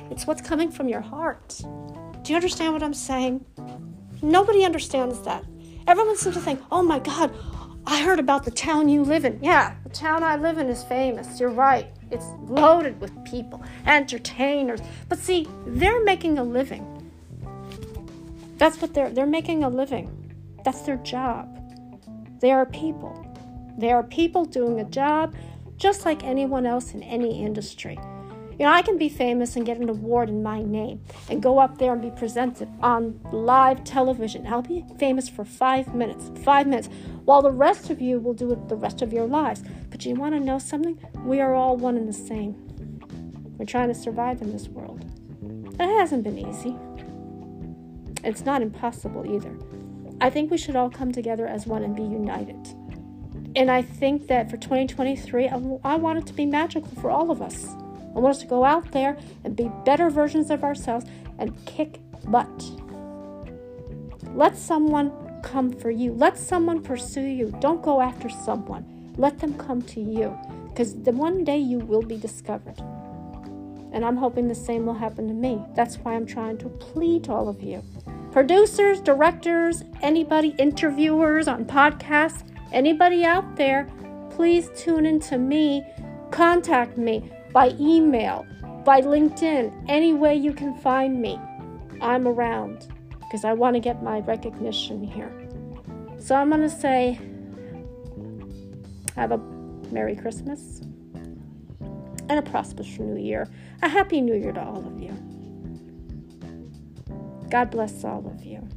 It's 0.09 0.25
what's 0.25 0.41
coming 0.41 0.71
from 0.71 0.89
your 0.89 1.01
heart. 1.01 1.61
Do 2.23 2.31
you 2.31 2.35
understand 2.35 2.73
what 2.73 2.81
I'm 2.81 2.93
saying? 2.93 3.45
Nobody 4.23 4.65
understands 4.65 5.19
that. 5.21 5.43
Everyone 5.85 6.17
seems 6.17 6.35
to 6.35 6.41
think, 6.41 6.61
oh 6.71 6.81
my 6.81 6.97
God, 6.97 7.31
I 7.85 8.01
heard 8.01 8.19
about 8.19 8.45
the 8.45 8.51
town 8.51 8.89
you 8.89 9.03
live 9.03 9.25
in. 9.25 9.37
Yeah, 9.43 9.75
the 9.83 9.89
town 9.89 10.23
I 10.23 10.37
live 10.37 10.57
in 10.57 10.67
is 10.67 10.83
famous. 10.83 11.39
You're 11.39 11.49
right. 11.49 11.91
It's 12.09 12.25
loaded 12.47 12.99
with 13.01 13.11
people, 13.25 13.61
entertainers. 13.85 14.79
But 15.09 15.19
see, 15.19 15.47
they're 15.67 16.03
making 16.03 16.37
a 16.37 16.43
living. 16.43 16.92
That's 18.63 18.81
what 18.81 18.93
they're 18.93 19.09
they're 19.09 19.25
making 19.25 19.65
a 19.65 19.69
living. 19.69 20.07
That's 20.63 20.83
their 20.83 20.95
job. 20.95 21.49
They 22.39 22.49
are 22.49 22.65
people. 22.65 23.13
They 23.77 23.91
are 23.91 24.03
people 24.03 24.45
doing 24.45 24.79
a 24.79 24.85
job 24.85 25.35
just 25.75 26.05
like 26.05 26.23
anyone 26.23 26.65
else 26.65 26.93
in 26.93 27.03
any 27.03 27.43
industry. 27.43 27.99
You 28.51 28.59
know, 28.59 28.71
I 28.71 28.81
can 28.81 28.97
be 28.97 29.09
famous 29.09 29.57
and 29.57 29.65
get 29.65 29.79
an 29.79 29.89
award 29.89 30.29
in 30.29 30.41
my 30.41 30.63
name 30.63 31.01
and 31.29 31.43
go 31.43 31.59
up 31.59 31.77
there 31.77 31.91
and 31.91 32.01
be 32.01 32.11
presented 32.11 32.69
on 32.79 33.19
live 33.33 33.83
television. 33.83 34.47
I'll 34.47 34.61
be 34.61 34.85
famous 34.97 35.27
for 35.27 35.43
five 35.43 35.93
minutes, 35.93 36.31
five 36.45 36.65
minutes, 36.65 36.87
while 37.25 37.41
the 37.41 37.51
rest 37.51 37.89
of 37.89 37.99
you 37.99 38.21
will 38.21 38.33
do 38.33 38.53
it 38.53 38.69
the 38.69 38.77
rest 38.77 39.01
of 39.01 39.11
your 39.11 39.27
lives. 39.27 39.61
But 39.89 40.05
you 40.05 40.15
want 40.15 40.35
to 40.35 40.39
know 40.39 40.57
something? 40.57 40.97
We 41.25 41.41
are 41.41 41.53
all 41.53 41.75
one 41.75 41.97
and 41.97 42.07
the 42.07 42.13
same. 42.13 42.55
We're 43.57 43.65
trying 43.65 43.89
to 43.89 43.93
survive 43.93 44.41
in 44.41 44.53
this 44.53 44.69
world. 44.69 45.03
It 45.77 45.99
hasn't 45.99 46.23
been 46.23 46.37
easy. 46.37 46.77
It's 48.23 48.45
not 48.45 48.61
impossible 48.61 49.25
either. 49.25 49.57
I 50.21 50.29
think 50.29 50.51
we 50.51 50.57
should 50.57 50.75
all 50.75 50.89
come 50.89 51.11
together 51.11 51.45
as 51.45 51.67
one 51.67 51.83
and 51.83 51.95
be 51.95 52.03
united. 52.03 52.75
And 53.55 53.69
I 53.69 53.81
think 53.81 54.27
that 54.27 54.49
for 54.49 54.57
2023, 54.57 55.47
I 55.47 55.95
want 55.95 56.19
it 56.19 56.25
to 56.27 56.33
be 56.33 56.45
magical 56.45 56.89
for 57.01 57.11
all 57.11 57.29
of 57.29 57.41
us. 57.41 57.67
I 58.15 58.19
want 58.19 58.35
us 58.35 58.41
to 58.41 58.47
go 58.47 58.63
out 58.63 58.91
there 58.91 59.17
and 59.43 59.55
be 59.55 59.69
better 59.85 60.09
versions 60.09 60.49
of 60.49 60.63
ourselves 60.63 61.05
and 61.37 61.53
kick 61.65 61.99
butt. 62.27 62.63
Let 64.33 64.55
someone 64.57 65.11
come 65.43 65.71
for 65.71 65.91
you. 65.91 66.13
Let 66.13 66.37
someone 66.37 66.81
pursue 66.81 67.21
you. 67.21 67.53
Don't 67.59 67.83
go 67.83 68.01
after 68.01 68.29
someone. 68.29 69.13
Let 69.17 69.39
them 69.39 69.55
come 69.55 69.81
to 69.83 69.99
you 69.99 70.37
because 70.69 70.95
the 71.03 71.11
one 71.11 71.43
day 71.43 71.57
you 71.57 71.79
will 71.79 72.01
be 72.01 72.17
discovered. 72.17 72.79
And 73.91 74.03
I'm 74.03 74.17
hoping 74.17 74.47
the 74.47 74.55
same 74.55 74.87
will 74.87 74.95
happen 74.95 75.27
to 75.27 75.33
me. 75.33 75.63
That's 75.75 75.97
why 75.97 76.15
I'm 76.15 76.25
trying 76.25 76.57
to 76.59 76.69
plead 76.69 77.25
to 77.25 77.33
all 77.33 77.47
of 77.47 77.61
you. 77.61 77.83
Producers, 78.33 78.99
directors, 78.99 79.83
anybody, 80.01 80.55
interviewers 80.57 81.47
on 81.47 81.65
podcasts, 81.65 82.43
anybody 82.71 83.23
out 83.23 83.55
there, 83.57 83.87
please 84.31 84.71
tune 84.75 85.05
in 85.05 85.19
to 85.19 85.37
me. 85.37 85.85
Contact 86.31 86.97
me 86.97 87.31
by 87.51 87.75
email, 87.79 88.43
by 88.83 89.01
LinkedIn, 89.01 89.85
any 89.87 90.13
way 90.13 90.35
you 90.35 90.51
can 90.51 90.75
find 90.79 91.21
me. 91.21 91.39
I'm 92.01 92.27
around 92.27 92.87
because 93.19 93.45
I 93.45 93.53
want 93.53 93.75
to 93.75 93.79
get 93.79 94.01
my 94.01 94.21
recognition 94.21 95.03
here. 95.03 95.31
So 96.17 96.33
I'm 96.33 96.49
going 96.49 96.61
to 96.61 96.69
say, 96.71 97.19
have 99.15 99.31
a 99.31 99.37
Merry 99.91 100.15
Christmas 100.15 100.81
and 102.29 102.39
a 102.39 102.41
prosperous 102.41 102.97
New 102.97 103.21
Year. 103.21 103.47
A 103.83 103.87
Happy 103.87 104.21
New 104.21 104.33
Year 104.33 104.53
to 104.53 104.59
all 104.59 104.87
of 104.87 104.99
you. 104.99 105.15
God 107.53 107.69
bless 107.69 108.03
all 108.03 108.25
of 108.25 108.43
you. 108.43 108.67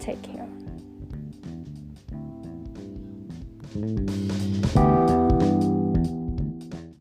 Take 0.00 0.22
care. 0.22 0.48